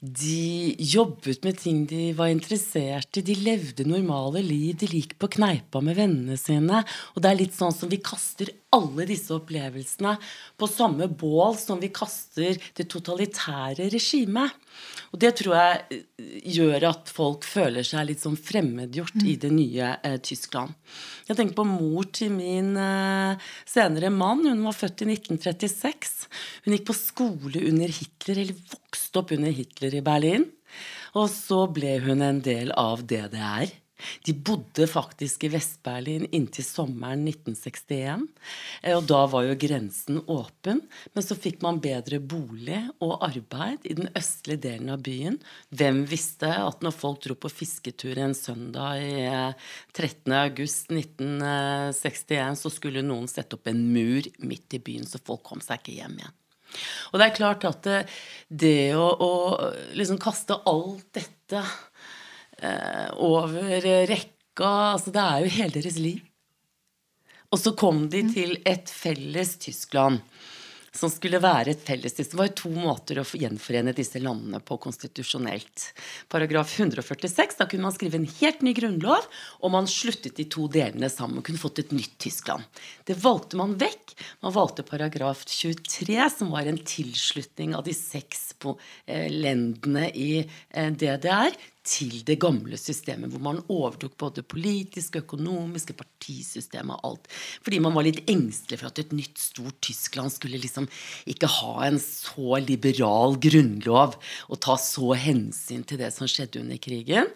De 0.00 0.76
jobbet 0.80 1.42
med 1.44 1.58
ting 1.60 1.82
de 1.90 2.14
var 2.16 2.30
interessert 2.32 3.18
i. 3.20 3.24
De 3.24 3.34
levde 3.36 3.84
normale 3.84 4.40
liv. 4.40 4.78
De 4.80 4.88
gikk 4.88 5.18
på 5.20 5.28
kneipa 5.36 5.82
med 5.84 5.98
vennene 5.98 6.38
sine. 6.40 6.80
Og 7.12 7.20
det 7.20 7.28
er 7.30 7.40
litt 7.42 7.56
sånn 7.56 7.74
som 7.76 7.92
vi 7.92 8.00
kaster 8.00 8.48
alle 8.74 9.06
disse 9.08 9.32
opplevelsene 9.34 10.12
på 10.58 10.68
samme 10.70 11.08
bål 11.10 11.56
som 11.58 11.80
vi 11.82 11.90
kaster 11.94 12.58
det 12.76 12.86
totalitære 12.92 13.88
regimet. 13.90 14.54
Og 15.10 15.18
det 15.22 15.32
tror 15.40 15.56
jeg 15.56 15.80
eh, 15.96 16.36
gjør 16.54 16.86
at 16.92 17.10
folk 17.10 17.46
føler 17.48 17.86
seg 17.86 18.06
litt 18.06 18.22
sånn 18.22 18.38
fremmedgjort 18.38 19.18
mm. 19.18 19.26
i 19.26 19.34
det 19.42 19.50
nye 19.54 19.90
eh, 20.06 20.16
Tyskland. 20.22 20.76
Jeg 21.26 21.38
tenker 21.38 21.58
på 21.58 21.66
mor 21.66 22.06
til 22.14 22.30
min 22.36 22.76
eh, 22.78 23.50
senere 23.68 24.12
mann. 24.14 24.46
Hun 24.46 24.62
var 24.68 24.78
født 24.78 25.02
i 25.02 25.10
1936. 25.16 26.14
Hun 26.64 26.76
gikk 26.76 26.86
på 26.92 26.98
skole 27.00 27.66
under 27.66 27.90
Hitler, 27.90 28.44
eller 28.44 28.64
vokste 28.70 29.22
opp 29.24 29.34
under 29.34 29.54
Hitler 29.54 29.98
i 29.98 30.06
Berlin. 30.06 30.46
Og 31.18 31.26
så 31.32 31.64
ble 31.74 31.98
hun 32.04 32.22
en 32.22 32.38
del 32.44 32.70
av 32.78 33.02
DDR. 33.02 33.72
De 34.26 34.34
bodde 34.34 34.86
faktisk 34.90 35.44
i 35.44 35.50
Vest-Berlin 35.52 36.26
inntil 36.34 36.64
sommeren 36.66 37.24
1961. 37.28 38.26
Eh, 38.82 38.96
og 38.96 39.06
da 39.10 39.22
var 39.30 39.46
jo 39.46 39.58
grensen 39.60 40.20
åpen. 40.26 40.82
Men 41.14 41.26
så 41.26 41.36
fikk 41.38 41.60
man 41.64 41.80
bedre 41.82 42.20
bolig 42.20 42.80
og 43.04 43.18
arbeid 43.26 43.86
i 43.88 43.96
den 43.98 44.10
østlige 44.18 44.64
delen 44.68 44.92
av 44.94 45.04
byen. 45.06 45.38
Hvem 45.74 46.04
visste 46.10 46.50
at 46.54 46.84
når 46.84 46.96
folk 46.96 47.22
dro 47.24 47.36
på 47.38 47.52
fisketur 47.52 48.20
en 48.20 48.36
søndag 48.36 49.04
i 49.04 49.28
13. 49.96 50.32
Eh, 50.32 50.38
august 50.40 50.92
1961, 50.94 52.60
så 52.60 52.72
skulle 52.72 53.04
noen 53.06 53.28
sette 53.30 53.58
opp 53.58 53.70
en 53.70 53.80
mur 53.92 54.26
midt 54.44 54.76
i 54.76 54.82
byen, 54.82 55.08
så 55.08 55.20
folk 55.22 55.44
kom 55.46 55.62
seg 55.64 55.82
ikke 55.82 55.98
hjem 56.00 56.20
igjen. 56.20 56.36
Og 57.10 57.18
det 57.18 57.26
er 57.26 57.34
klart 57.34 57.64
at 57.66 57.82
det, 57.82 58.00
det 58.46 58.92
å, 58.94 59.08
å 59.10 59.30
liksom 59.98 60.20
kaste 60.22 60.54
alt 60.70 61.08
dette 61.16 61.40
Eh, 61.50 61.89
over 63.16 63.80
rekka. 64.10 64.70
Altså, 64.94 65.12
det 65.14 65.22
er 65.24 65.44
jo 65.44 65.54
hele 65.56 65.74
deres 65.78 65.98
liv. 66.00 66.20
Og 67.50 67.58
så 67.58 67.72
kom 67.74 68.04
de 68.12 68.24
mm. 68.26 68.32
til 68.34 68.56
et 68.68 68.90
felles 68.92 69.56
Tyskland 69.62 70.20
som 70.96 71.10
skulle 71.10 71.38
være 71.42 71.72
et 71.72 71.82
felles 71.86 72.16
Det 72.16 72.26
var 72.34 72.50
to 72.58 72.70
måter 72.74 73.20
å 73.20 73.24
gjenforene 73.24 73.94
disse 73.94 74.18
landene 74.22 74.60
på 74.64 74.78
konstitusjonelt. 74.82 75.84
Paragraf 76.30 76.72
146, 76.78 77.58
da 77.60 77.66
kunne 77.70 77.86
man 77.86 77.94
skrive 77.94 78.18
en 78.18 78.28
helt 78.40 78.64
ny 78.66 78.74
grunnlov, 78.74 79.28
og 79.62 79.74
man 79.74 79.88
sluttet 79.90 80.36
de 80.40 80.48
to 80.50 80.66
delene 80.72 81.10
sammen 81.12 81.40
og 81.40 81.46
kunne 81.46 81.62
fått 81.62 81.84
et 81.84 81.94
nytt 81.94 82.18
Tyskland. 82.22 82.66
Det 83.06 83.18
valgte 83.22 83.60
man 83.60 83.76
vekk. 83.80 84.16
Man 84.42 84.54
valgte 84.56 84.86
paragraf 84.86 85.46
23, 85.46 86.18
som 86.34 86.50
var 86.54 86.66
en 86.66 86.80
tilslutning 86.82 87.76
av 87.78 87.86
de 87.86 87.94
seks 87.96 88.50
eh, 89.06 89.30
lendene 89.30 90.08
i 90.10 90.32
eh, 90.42 90.90
DDR 90.90 91.54
til 91.90 92.20
det 92.26 92.38
gamle 92.42 92.78
systemet, 92.78 93.32
hvor 93.32 93.42
man 93.42 93.60
overtok 93.72 94.14
både 94.20 94.44
politiske, 94.46 95.24
økonomiske, 95.24 95.96
partisystemet 95.98 96.94
og 97.00 97.08
alt. 97.10 97.30
Fordi 97.64 97.80
man 97.82 97.96
var 97.96 98.06
litt 98.06 98.22
engstelig 98.30 98.80
for 98.80 98.90
at 98.90 99.02
et 99.02 99.14
nytt, 99.16 99.40
stort 99.40 99.80
Tyskland 99.84 100.32
skulle 100.34 100.60
liksom 100.62 100.86
ikke 101.30 101.50
ha 101.58 101.74
en 101.88 101.98
så 102.02 102.60
liberal 102.62 103.36
grunnlov 103.42 104.16
og 104.48 104.62
ta 104.62 104.78
så 104.80 105.14
hensyn 105.18 105.82
til 105.86 106.00
det 106.02 106.12
som 106.14 106.30
skjedde 106.30 106.62
under 106.62 106.80
krigen. 106.82 107.30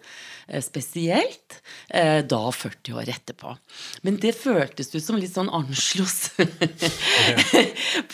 Eh, 0.46 0.60
spesielt 0.62 1.62
eh, 1.88 2.24
da 2.24 2.52
40 2.52 2.92
år 2.92 3.08
etterpå. 3.08 3.54
Men 4.02 4.18
det 4.20 4.34
føltes 4.36 4.92
ut 4.94 5.04
som 5.04 5.16
litt 5.16 5.32
sånn 5.34 5.52
anslås. 5.52 6.20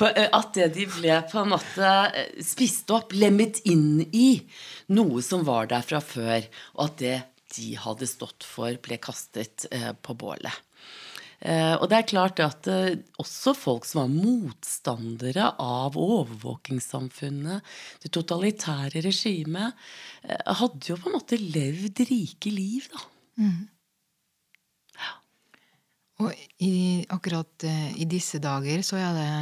Eh, 0.01 0.27
at 0.33 0.55
det 0.57 0.67
de 0.75 0.85
ble 0.89 1.17
på 1.29 1.41
en 1.41 1.51
måte 1.53 1.89
spist 2.45 2.89
opp, 2.95 3.13
lemmet 3.17 3.61
inn 3.69 4.01
i 4.17 4.41
noe 4.97 5.21
som 5.25 5.43
var 5.45 5.69
der 5.71 5.85
fra 5.85 6.01
før, 6.05 6.47
og 6.77 6.83
at 6.87 6.97
det 7.03 7.17
de 7.55 7.67
hadde 7.81 8.09
stått 8.09 8.47
for, 8.47 8.73
ble 8.83 8.97
kastet 9.03 9.67
på 10.05 10.17
bålet. 10.19 10.53
Eh, 11.41 11.73
og 11.73 11.87
det 11.89 11.97
er 11.97 12.09
klart 12.09 12.41
at 12.45 12.69
eh, 12.69 12.99
også 13.23 13.55
folk 13.57 13.87
som 13.89 14.03
var 14.03 14.11
motstandere 14.13 15.47
av 15.57 15.97
overvåkingssamfunnet, 15.97 17.65
det 18.03 18.11
totalitære 18.13 19.01
regimet, 19.07 19.79
eh, 20.27 20.51
hadde 20.61 20.93
jo 20.93 20.99
på 21.01 21.09
en 21.09 21.17
måte 21.17 21.41
levd 21.41 22.05
rike 22.11 22.53
liv, 22.53 22.91
da. 22.93 23.07
Mm. 23.41 23.63
Ja. 24.99 25.15
Og 26.27 26.45
i, 26.61 26.75
akkurat 27.09 27.65
i 27.97 28.05
disse 28.05 28.43
dager 28.43 28.85
så 28.85 29.01
er 29.01 29.17
det 29.17 29.33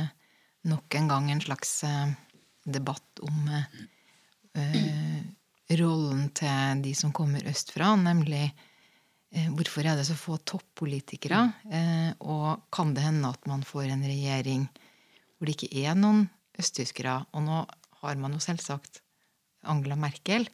nok 0.71 0.95
en 1.01 1.11
gang 1.11 1.33
en 1.33 1.43
slags 1.43 1.81
debatt 2.63 3.25
om 3.27 3.51
eh, 4.55 5.19
rollen 5.81 6.29
til 6.37 6.87
de 6.87 6.95
som 6.95 7.11
kommer 7.17 7.43
østfra, 7.51 7.97
nemlig 7.99 8.53
hvorfor 9.29 9.85
er 9.85 9.99
det 9.99 10.07
så 10.09 10.17
få 10.17 10.39
toppolitikere? 10.41 11.41
Eh, 11.71 12.13
og 12.25 12.65
kan 12.73 12.95
det 12.97 13.05
hende 13.05 13.29
at 13.29 13.45
man 13.51 13.65
får 13.67 13.91
en 13.93 14.07
regjering 14.07 14.69
hvor 15.37 15.47
det 15.47 15.57
ikke 15.59 15.85
er 15.85 15.99
noen 15.99 16.25
østtyskere? 16.59 17.21
Og 17.37 17.45
nå 17.45 17.59
har 18.01 18.17
man 18.21 18.35
jo 18.35 18.41
selvsagt 18.43 19.03
Angela 19.69 19.99
Merkel. 20.01 20.49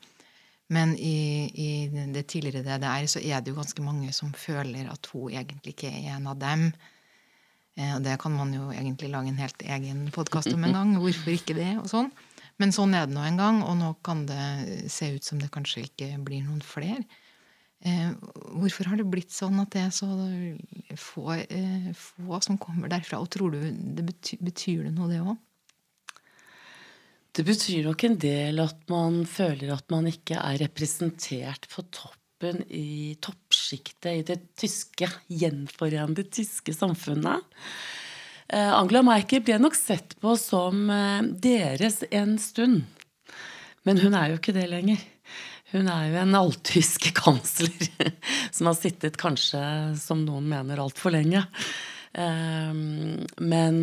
Men 0.72 0.96
i, 0.96 1.44
i 1.54 1.70
det 2.12 2.26
tidligere 2.32 2.64
DDR 2.64 3.06
så 3.10 3.20
er 3.20 3.40
det 3.40 3.52
jo 3.52 3.60
ganske 3.60 3.84
mange 3.84 4.12
som 4.16 4.32
føler 4.32 4.88
at 4.90 5.08
hun 5.12 5.30
egentlig 5.30 5.76
ikke 5.76 5.92
er 5.92 6.16
en 6.16 6.28
av 6.32 6.38
dem. 6.40 6.70
Eh, 7.78 7.94
og 7.94 8.04
det 8.04 8.18
kan 8.22 8.34
man 8.34 8.54
jo 8.56 8.70
egentlig 8.74 9.12
lage 9.12 9.30
en 9.30 9.42
helt 9.42 9.62
egen 9.62 10.06
podkast 10.14 10.50
om 10.54 10.64
en 10.66 10.78
gang. 10.78 10.96
Hvorfor 11.02 11.36
ikke 11.36 11.56
det? 11.58 11.76
og 11.82 11.90
sånn. 11.92 12.10
Men 12.62 12.70
sånn 12.74 12.94
er 12.94 13.06
det 13.06 13.16
nå 13.16 13.22
en 13.26 13.38
gang, 13.38 13.56
og 13.66 13.74
nå 13.80 13.94
kan 14.06 14.26
det 14.28 14.88
se 14.92 15.08
ut 15.16 15.26
som 15.26 15.40
det 15.42 15.50
kanskje 15.54 15.88
ikke 15.88 16.12
blir 16.22 16.44
noen 16.46 16.62
flere. 16.62 17.02
Eh, 17.84 18.12
hvorfor 18.56 18.88
har 18.88 19.00
det 19.00 19.08
blitt 19.10 19.34
sånn 19.34 19.58
at 19.60 19.74
det 19.74 19.82
er 19.82 19.90
så 19.92 20.08
få, 20.96 21.34
eh, 21.42 21.90
få 21.92 22.40
som 22.44 22.60
kommer 22.60 22.88
derfra? 22.88 23.20
Og 23.20 23.28
tror 23.34 23.52
du 23.52 23.60
det 23.60 24.06
betyr, 24.06 24.40
betyr 24.40 24.84
det 24.86 24.94
noe, 24.94 25.10
det 25.10 25.20
òg? 25.20 25.36
Det 27.34 27.42
betyr 27.42 27.82
nok 27.88 28.04
en 28.06 28.16
del 28.22 28.62
at 28.62 28.84
man 28.92 29.24
føler 29.26 29.72
at 29.74 29.90
man 29.90 30.06
ikke 30.06 30.38
er 30.38 30.60
representert 30.62 31.66
på 31.72 31.82
toppen 31.90 32.62
i 32.70 33.16
toppsjiktet 33.18 34.10
i 34.12 34.22
det 34.28 34.38
tyske, 34.54 35.08
gjenforente 35.28 36.22
tyske 36.30 36.72
samfunnet. 36.76 37.42
Eh, 38.48 38.70
Angela 38.70 39.02
Merkel 39.02 39.42
ble 39.42 39.58
nok 39.58 39.74
sett 39.74 40.14
på 40.22 40.36
som 40.38 40.86
eh, 40.92 41.26
deres 41.42 42.04
en 42.12 42.36
stund. 42.38 42.84
Men 43.84 44.00
hun 44.00 44.14
er 44.16 44.30
jo 44.30 44.38
ikke 44.38 44.54
det 44.56 44.68
lenger. 44.70 45.02
Hun 45.74 45.90
er 45.90 46.06
jo 46.08 46.20
en 46.22 46.38
alltysk 46.38 47.10
kansler 47.24 47.90
som 48.54 48.70
har 48.70 48.78
sittet 48.78 49.18
kanskje, 49.20 49.60
som 49.98 50.22
noen 50.22 50.46
mener, 50.52 50.82
altfor 50.82 51.14
lenge. 51.16 51.42
Men 52.14 53.78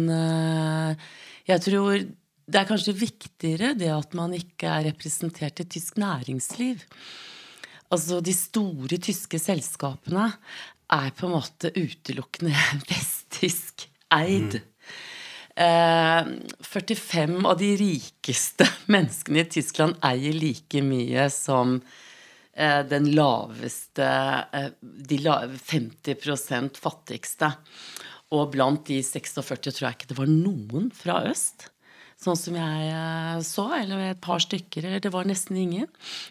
jeg 1.49 1.63
tror 1.65 2.05
det 2.51 2.59
er 2.59 2.67
kanskje 2.67 2.95
viktigere 2.97 3.73
det 3.79 3.91
at 3.93 4.15
man 4.17 4.33
ikke 4.35 4.69
er 4.71 4.87
representert 4.89 5.61
i 5.63 5.67
tysk 5.67 5.99
næringsliv. 6.01 6.83
Altså, 7.91 8.21
de 8.23 8.33
store 8.35 8.99
tyske 9.03 9.39
selskapene 9.39 10.29
er 10.91 11.13
på 11.15 11.27
en 11.27 11.35
måte 11.35 11.71
utelukkende 11.75 12.55
vesttysk 12.91 13.87
eid. 14.15 14.59
Mm. 14.59 14.70
Eh, 15.55 16.21
45 16.59 17.45
av 17.45 17.57
de 17.59 17.71
rikeste 17.79 18.67
menneskene 18.93 19.43
i 19.43 19.49
Tyskland 19.57 19.97
eier 20.05 20.37
like 20.37 20.83
mye 20.85 21.27
som 21.33 21.75
eh, 22.53 22.79
den 22.87 23.09
laveste 23.15 24.07
eh, 24.53 24.69
De 24.81 25.19
50% 25.19 26.79
fattigste. 26.79 27.51
Og 28.31 28.53
blant 28.53 28.85
de 28.87 29.01
46 29.03 29.75
tror 29.75 29.89
jeg 29.89 29.99
ikke 29.99 30.13
det 30.13 30.19
var 30.21 30.31
noen 30.31 30.87
fra 30.95 31.19
øst 31.27 31.71
sånn 32.21 32.37
som 32.37 32.57
jeg 32.57 32.89
eh, 32.93 33.39
så, 33.45 33.65
eller 33.79 34.11
et 34.11 34.21
par 34.21 34.41
stykker, 34.43 34.85
eller 34.85 35.01
det 35.03 35.11
var 35.13 35.27
nesten 35.29 35.57
ingen. 35.57 35.89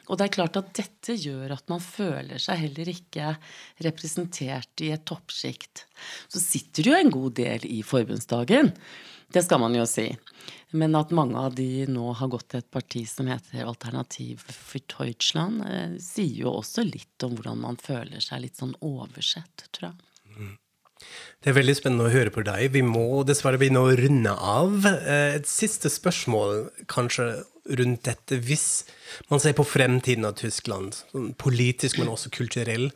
Og 0.09 0.19
det 0.19 0.29
er 0.29 0.35
klart 0.37 0.59
at 0.61 0.73
dette 0.79 1.17
gjør 1.19 1.57
at 1.57 1.67
man 1.73 1.83
føler 1.83 2.43
seg 2.43 2.63
heller 2.65 2.91
ikke 2.93 3.35
representert 3.87 4.85
i 4.85 4.93
et 4.95 5.07
toppsjikt. 5.09 5.87
Så 6.31 6.43
sitter 6.43 6.87
det 6.87 6.93
jo 6.93 7.01
en 7.01 7.15
god 7.15 7.39
del 7.41 7.67
i 7.69 7.81
forbundsdagen. 7.87 8.73
Det 9.31 9.45
skal 9.47 9.61
man 9.63 9.75
jo 9.79 9.87
si. 9.87 10.09
Men 10.75 10.95
at 10.99 11.13
mange 11.15 11.39
av 11.39 11.55
de 11.55 11.87
nå 11.91 12.13
har 12.19 12.31
gått 12.31 12.49
til 12.53 12.63
et 12.63 12.71
parti 12.71 13.03
som 13.09 13.29
heter 13.31 13.67
Alternativ 13.67 14.43
for 14.47 14.83
Deutschland, 14.91 15.63
eh, 15.67 15.97
sier 16.03 16.45
jo 16.45 16.57
også 16.61 16.87
litt 16.87 17.27
om 17.27 17.37
hvordan 17.37 17.63
man 17.63 17.79
føler 17.81 18.23
seg 18.23 18.45
litt 18.47 18.59
sånn 18.59 18.77
oversett, 18.81 19.69
tror 19.71 19.91
jeg. 19.91 20.07
Det 21.41 21.49
er 21.49 21.57
veldig 21.57 21.75
spennende 21.79 22.11
å 22.11 22.13
høre 22.13 22.33
på 22.35 22.43
deg. 22.45 22.75
Vi 22.75 22.83
må 22.85 23.23
dessverre 23.25 23.59
begynne 23.61 23.81
å 23.81 23.95
runde 23.97 24.35
av. 24.35 24.85
Eh, 24.85 25.39
et 25.39 25.49
siste 25.49 25.89
spørsmål 25.89 26.69
kanskje 26.93 27.31
rundt 27.81 28.05
dette. 28.05 28.37
Hvis 28.45 28.85
man 29.31 29.41
ser 29.41 29.57
på 29.57 29.67
fremtiden 29.67 30.29
av 30.29 30.37
Tyskland, 30.41 31.01
sånn 31.13 31.33
politisk, 31.41 31.99
men 32.01 32.13
også 32.13 32.33
kulturell, 32.35 32.91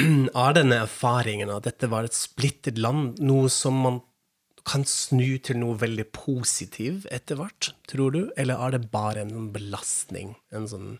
er 0.00 0.56
denne 0.56 0.82
erfaringen 0.82 1.52
at 1.54 1.68
dette 1.68 1.90
var 1.92 2.08
et 2.08 2.16
splittet 2.16 2.80
land 2.80 3.20
noe 3.22 3.50
som 3.52 3.78
man 3.84 4.00
kan 4.66 4.84
snu 4.88 5.38
til 5.42 5.60
noe 5.60 5.78
veldig 5.80 6.06
positivt 6.14 7.08
etter 7.14 7.38
hvert, 7.40 7.72
tror 7.90 8.14
du? 8.14 8.20
Eller 8.40 8.60
er 8.60 8.76
det 8.76 8.90
bare 8.92 9.24
en 9.24 9.50
belastning? 9.54 10.34
En 10.54 10.68
sånn, 10.70 10.96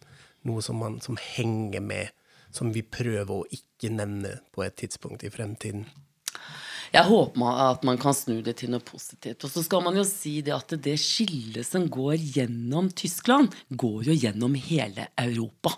noe 0.49 0.65
som, 0.65 0.81
man, 0.81 1.01
som 1.05 1.19
henger 1.21 1.85
med, 1.85 2.15
som 2.55 2.73
vi 2.75 2.83
prøver 2.83 3.35
å 3.35 3.49
ikke 3.55 3.93
nevne 3.95 4.39
på 4.55 4.65
et 4.67 4.79
tidspunkt 4.81 5.27
i 5.27 5.33
fremtiden? 5.33 5.87
Jeg 6.91 7.07
håper 7.07 7.61
at 7.69 7.85
man 7.87 8.01
kan 8.03 8.17
snu 8.17 8.41
det 8.43 8.57
til 8.59 8.73
noe 8.73 8.83
positivt. 8.83 9.45
Og 9.47 9.53
så 9.53 9.63
skal 9.63 9.85
man 9.85 9.99
jo 9.99 10.07
si 10.07 10.41
det 10.47 10.57
at 10.57 10.75
det 10.83 10.97
skillet 10.99 11.67
som 11.67 11.87
går 11.87 12.17
gjennom 12.19 12.91
Tyskland, 12.91 13.55
går 13.71 14.11
jo 14.11 14.17
gjennom 14.19 14.57
hele 14.59 15.07
Europa. 15.15 15.77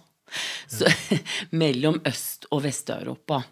Så, 0.72 0.88
mellom 1.60 2.00
Øst- 2.08 2.48
og 2.48 2.62
Vest-Europa. 2.64 3.42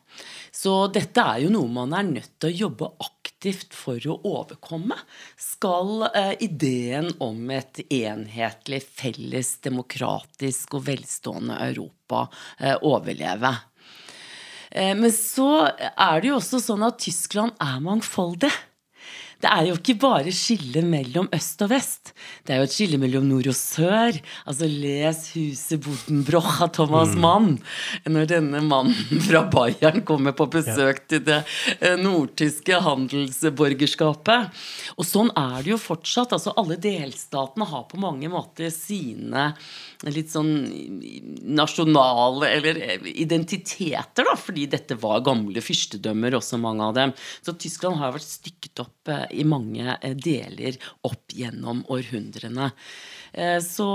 Så 0.52 0.86
dette 0.94 1.20
er 1.20 1.44
jo 1.44 1.52
noe 1.52 1.68
man 1.68 1.92
er 1.92 2.08
nødt 2.08 2.38
til 2.40 2.48
å 2.48 2.60
jobbe 2.64 2.88
aktivt 2.96 3.19
for 3.74 4.04
å 4.06 4.18
overkomme. 4.28 4.96
Skal 5.40 6.06
eh, 6.10 6.34
ideen 6.44 7.10
om 7.22 7.50
et 7.54 7.82
enhetlig, 7.86 8.82
felles, 8.84 9.56
demokratisk 9.64 10.76
og 10.78 10.86
velstående 10.90 11.58
Europa 11.70 12.26
eh, 12.58 12.76
overleve? 12.76 13.54
Eh, 14.70 14.94
men 14.96 15.12
så 15.14 15.66
er 15.90 16.20
det 16.20 16.30
jo 16.30 16.38
også 16.38 16.60
sånn 16.62 16.84
at 16.86 17.00
Tyskland 17.02 17.56
er 17.62 17.80
mangfoldig. 17.84 18.52
Det 19.40 19.48
er 19.48 19.68
jo 19.70 19.76
ikke 19.78 19.96
bare 20.02 20.32
skille 20.36 20.82
mellom 20.84 21.30
øst 21.32 21.62
og 21.64 21.70
vest. 21.72 22.12
Det 22.44 22.54
er 22.54 22.60
jo 22.60 22.66
et 22.68 22.74
skille 22.74 22.98
mellom 23.00 23.24
nord 23.28 23.48
og 23.48 23.56
sør. 23.56 24.18
Altså 24.44 24.68
les 24.68 25.22
Huset 25.32 25.80
Bodenbroch 25.84 26.60
av 26.66 26.72
Thomas 26.76 27.14
mm. 27.14 27.22
Mann. 27.24 27.54
Når 28.04 28.28
denne 28.34 28.60
mannen 28.66 29.22
fra 29.26 29.44
Bayern 29.52 30.04
kommer 30.08 30.36
på 30.36 30.48
besøk 30.52 31.06
til 31.10 31.24
det 31.24 31.40
eh, 31.78 31.96
nordtyske 32.00 32.82
handelsborgerskapet. 32.84 34.60
Og 35.00 35.08
sånn 35.08 35.32
er 35.32 35.60
det 35.64 35.74
jo 35.74 35.80
fortsatt. 35.80 36.36
Altså 36.36 36.52
alle 36.60 36.76
delstatene 36.80 37.68
har 37.70 37.88
på 37.88 38.00
mange 38.00 38.28
måter 38.32 38.68
sine 38.74 39.50
litt 40.08 40.30
sånn 40.32 40.52
nasjonale 41.52 42.48
eller 42.56 42.78
eh, 42.80 43.08
identiteter, 43.20 44.24
da, 44.24 44.36
fordi 44.38 44.66
dette 44.72 44.96
var 45.00 45.24
gamle 45.26 45.60
fyrstedømmer, 45.64 46.38
også 46.38 46.60
mange 46.60 46.86
av 46.86 46.96
dem. 46.96 47.12
Så 47.44 47.56
Tyskland 47.60 48.00
har 48.00 48.14
vært 48.14 48.28
stykket 48.28 48.84
opp 48.84 49.12
eh, 49.12 49.26
i 49.32 49.46
mange 49.48 49.96
eh, 49.96 50.14
deler 50.16 50.78
opp 51.06 51.34
gjennom 51.36 51.84
århundrene. 51.90 52.70
Så, 53.62 53.86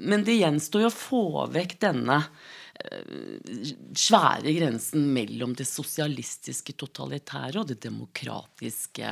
men 0.00 0.22
det 0.24 0.38
gjenstår 0.38 0.86
jo 0.86 0.88
å 0.88 0.94
få 0.94 1.24
vekk 1.52 1.74
denne 1.84 2.22
svære 3.92 4.54
grensen 4.56 5.10
mellom 5.12 5.52
det 5.58 5.66
sosialistiske 5.68 6.72
totalitære 6.80 7.60
og 7.60 7.68
det 7.68 7.76
demokratiske 7.84 9.10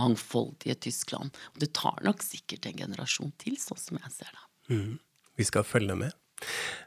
mangfoldige 0.00 0.78
Tyskland. 0.88 1.36
Og 1.52 1.60
det 1.60 1.74
tar 1.76 2.00
nok 2.08 2.24
sikkert 2.24 2.70
en 2.70 2.80
generasjon 2.80 3.36
til, 3.44 3.60
sånn 3.60 3.82
som 3.82 4.00
jeg 4.00 4.14
ser 4.16 4.32
det. 4.32 4.46
Mm 4.72 4.96
vi 5.36 5.44
skal 5.44 5.64
følge 5.64 5.96
med. 5.98 6.16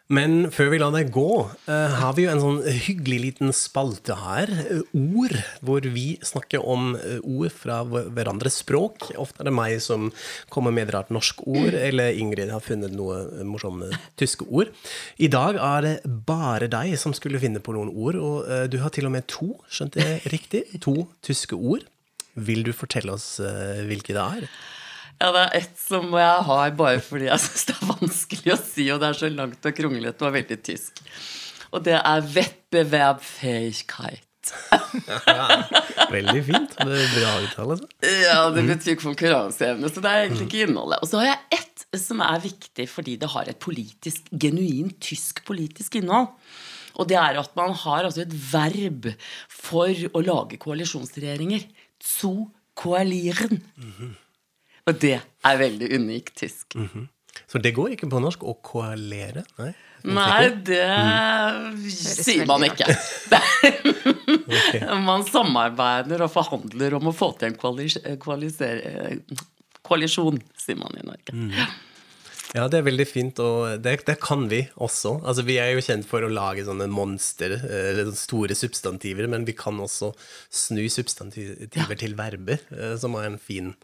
Men 0.10 0.48
før 0.50 0.72
vi 0.72 0.78
lar 0.82 0.90
deg 0.96 1.12
gå, 1.14 1.34
uh, 1.70 1.92
har 2.02 2.16
vi 2.18 2.24
jo 2.24 2.32
en 2.32 2.42
sånn 2.42 2.64
hyggelig 2.66 3.20
liten 3.22 3.52
spalte 3.54 4.16
her. 4.18 4.50
Ord, 4.98 5.36
hvor 5.62 5.86
vi 5.86 6.16
snakker 6.26 6.66
om 6.66 6.96
uh, 6.98 7.20
ord 7.22 7.54
fra 7.54 7.84
hverandres 7.86 8.58
språk. 8.64 9.06
Ofte 9.22 9.44
er 9.44 9.52
det 9.52 9.54
meg 9.54 9.76
som 9.86 10.08
kommer 10.50 10.74
med 10.74 10.88
et 10.88 10.96
rart 10.96 11.14
norsk 11.14 11.44
ord, 11.46 11.78
eller 11.78 12.18
Ingrid 12.18 12.50
har 12.50 12.66
funnet 12.66 12.96
noe 12.98 13.46
morsomme 13.46 13.92
tyske 14.18 14.50
ord. 14.50 14.74
I 15.22 15.30
dag 15.30 15.62
er 15.62 15.86
det 15.86 15.94
bare 16.26 16.72
deg 16.74 16.98
som 16.98 17.14
skulle 17.14 17.42
finne 17.44 17.62
på 17.62 17.78
noen 17.78 17.94
ord, 17.94 18.18
og 18.18 18.50
du 18.74 18.80
har 18.82 18.90
til 18.96 19.06
og 19.06 19.14
med 19.14 19.30
to, 19.30 19.52
skjønte 19.70 20.02
jeg 20.02 20.34
riktig? 20.34 20.66
To 20.90 21.04
tyske 21.26 21.54
ord. 21.54 21.86
Vil 22.34 22.66
du 22.66 22.74
fortelle 22.74 23.14
oss 23.14 23.36
hvilke 23.86 24.18
det 24.18 24.26
er? 24.26 24.50
Ja, 25.20 25.34
det 25.36 25.42
er 25.42 25.52
ett 25.60 25.76
som 25.82 26.14
jeg 26.16 26.44
har 26.48 26.72
bare 26.80 27.02
fordi 27.04 27.28
jeg 27.28 27.40
syns 27.44 27.66
det 27.68 27.76
er 27.76 27.90
vanskelig 27.90 28.54
å 28.54 28.58
si, 28.62 28.86
og 28.94 29.02
det 29.02 29.08
er 29.10 29.18
så 29.20 29.30
langt 29.34 29.66
og 29.68 29.74
kronglete 29.76 30.24
og 30.26 30.36
veldig 30.38 30.60
tysk. 30.64 31.02
Og 31.76 31.84
det 31.86 31.98
er 32.00 32.20
Wettbewerbfähigkeit. 32.36 34.26
ja, 35.28 35.48
veldig 36.16 36.44
fint. 36.48 36.72
Det 36.80 37.02
er 37.04 37.10
bra 37.18 37.34
uttale. 37.44 37.76
Ja, 38.24 38.50
det 38.56 38.64
betyr 38.70 38.96
konkurranseevne. 39.02 39.92
Så 39.92 40.00
det 40.02 40.10
er 40.10 40.20
egentlig 40.24 40.48
ikke 40.48 40.64
innholdet. 40.70 41.04
Og 41.04 41.08
så 41.12 41.20
har 41.20 41.28
jeg 41.34 41.60
ett 41.60 41.80
som 42.00 42.24
er 42.24 42.40
viktig 42.44 42.88
fordi 42.90 43.14
det 43.20 43.30
har 43.36 43.46
et 43.52 43.60
politisk, 43.62 44.22
genuint 44.32 44.96
tysk 45.04 45.44
politisk 45.48 46.00
innhold. 46.00 46.28
Og 47.00 47.04
det 47.12 47.20
er 47.20 47.38
at 47.44 47.52
man 47.60 47.76
har 47.84 48.08
altså 48.08 48.22
et 48.24 48.34
verb 48.54 49.04
for 49.52 49.92
å 50.16 50.20
lage 50.24 50.56
koalisjonsregjeringer. 50.64 51.62
Zu 52.00 52.50
koalieren. 52.80 53.62
Mm 53.76 53.94
-hmm. 54.00 54.12
Og 54.90 55.00
det 55.02 55.18
er 55.20 55.62
veldig 55.62 55.94
unikt 55.96 56.36
tysk. 56.42 56.76
Mm 56.76 56.90
-hmm. 56.94 57.08
Så 57.48 57.58
det 57.58 57.72
går 57.72 57.96
ikke 57.96 58.10
på 58.10 58.20
norsk 58.22 58.44
å 58.44 58.54
koalere? 58.66 59.44
Nei, 59.58 59.74
Nei 60.04 60.50
det 60.66 60.86
mm. 60.86 61.90
sier 61.90 62.46
man 62.50 62.64
ikke. 62.68 62.88
okay. 64.60 64.82
Man 65.06 65.26
samarbeider 65.28 66.22
og 66.26 66.32
forhandler 66.34 66.94
om 67.00 67.08
å 67.10 67.16
få 67.16 67.32
til 67.40 67.48
en 67.52 67.58
koalisjon, 69.82 70.42
sier 70.58 70.80
man 70.80 70.98
i 71.00 71.06
Norge. 71.06 71.34
Mm. 71.34 71.52
Ja, 72.50 72.64
det 72.66 72.80
er 72.80 72.86
veldig 72.88 73.06
fint, 73.06 73.40
og 73.46 73.84
det, 73.84 73.92
det, 74.08 74.16
kan 74.24 74.48
vi 74.50 74.64
også. 74.82 75.20
Altså, 75.22 75.44
vi 75.46 75.60
er 75.62 75.70
jo 75.76 75.84
kjent 75.86 76.08
for 76.10 76.26
å 76.26 76.32
lage 76.34 76.66
sånne 76.66 76.88
monster, 76.90 77.54
eller 77.62 78.10
store 78.18 78.58
substantiver, 78.58 79.30
men 79.30 79.46
vi 79.46 79.54
kan 79.58 79.78
også 79.78 80.16
snu 80.50 80.90
substantiver 80.90 81.70
ja. 81.70 81.86
til 81.94 82.18
verber, 82.18 82.58
eh, 82.74 82.96
som 82.98 83.14
er 83.20 83.30
en 83.30 83.38
fin 83.42 83.76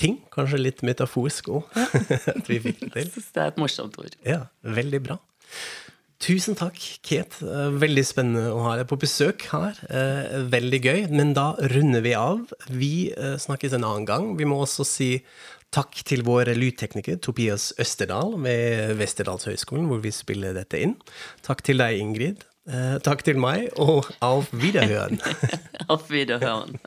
ting. 0.00 0.18
Kanskje 0.34 0.60
litt 0.60 0.82
metaforsk 0.86 1.52
òg. 1.52 1.78
at 2.36 2.50
vi 2.50 2.60
fikk 2.62 2.84
det 2.88 2.92
til. 2.96 3.24
Det 3.32 3.44
er 3.44 3.54
et 3.54 3.60
morsomt 3.60 3.98
ord. 4.00 4.18
Ja, 4.26 4.44
veldig 4.62 5.02
bra. 5.06 5.18
Tusen 6.22 6.54
takk, 6.54 6.78
Kate. 7.02 7.42
Eh, 7.42 7.72
veldig 7.82 8.04
spennende 8.06 8.52
å 8.54 8.60
ha 8.68 8.76
deg 8.78 8.86
på 8.90 9.00
besøk 9.02 9.48
her. 9.50 9.78
Eh, 9.90 10.36
veldig 10.52 10.80
gøy. 10.84 11.00
Men 11.10 11.34
da 11.34 11.52
runder 11.72 12.04
vi 12.04 12.14
av. 12.14 12.44
Vi 12.70 12.92
eh, 13.10 13.34
snakkes 13.42 13.74
en 13.74 13.88
annen 13.88 14.06
gang. 14.06 14.30
Vi 14.38 14.46
må 14.46 14.60
også 14.62 14.86
si 14.86 15.10
takk 15.74 16.02
til 16.06 16.22
vår 16.26 16.52
lydtekniker 16.54 17.18
Tobias 17.24 17.72
Østerdal 17.80 18.36
ved 18.44 18.94
Westerdalshøgskolen, 19.00 19.88
hvor 19.90 20.02
vi 20.04 20.12
spiller 20.14 20.54
dette 20.54 20.78
inn. 20.84 20.94
Takk 21.42 21.64
til 21.66 21.82
deg, 21.82 21.98
Ingrid. 21.98 22.46
Takk 23.02 23.24
til 23.26 23.40
meg, 23.42 23.72
og 23.80 24.06
auf 24.22 24.52
Wiederhören. 24.54 25.18
auf 25.90 26.06
Wiederhören. 26.12 26.78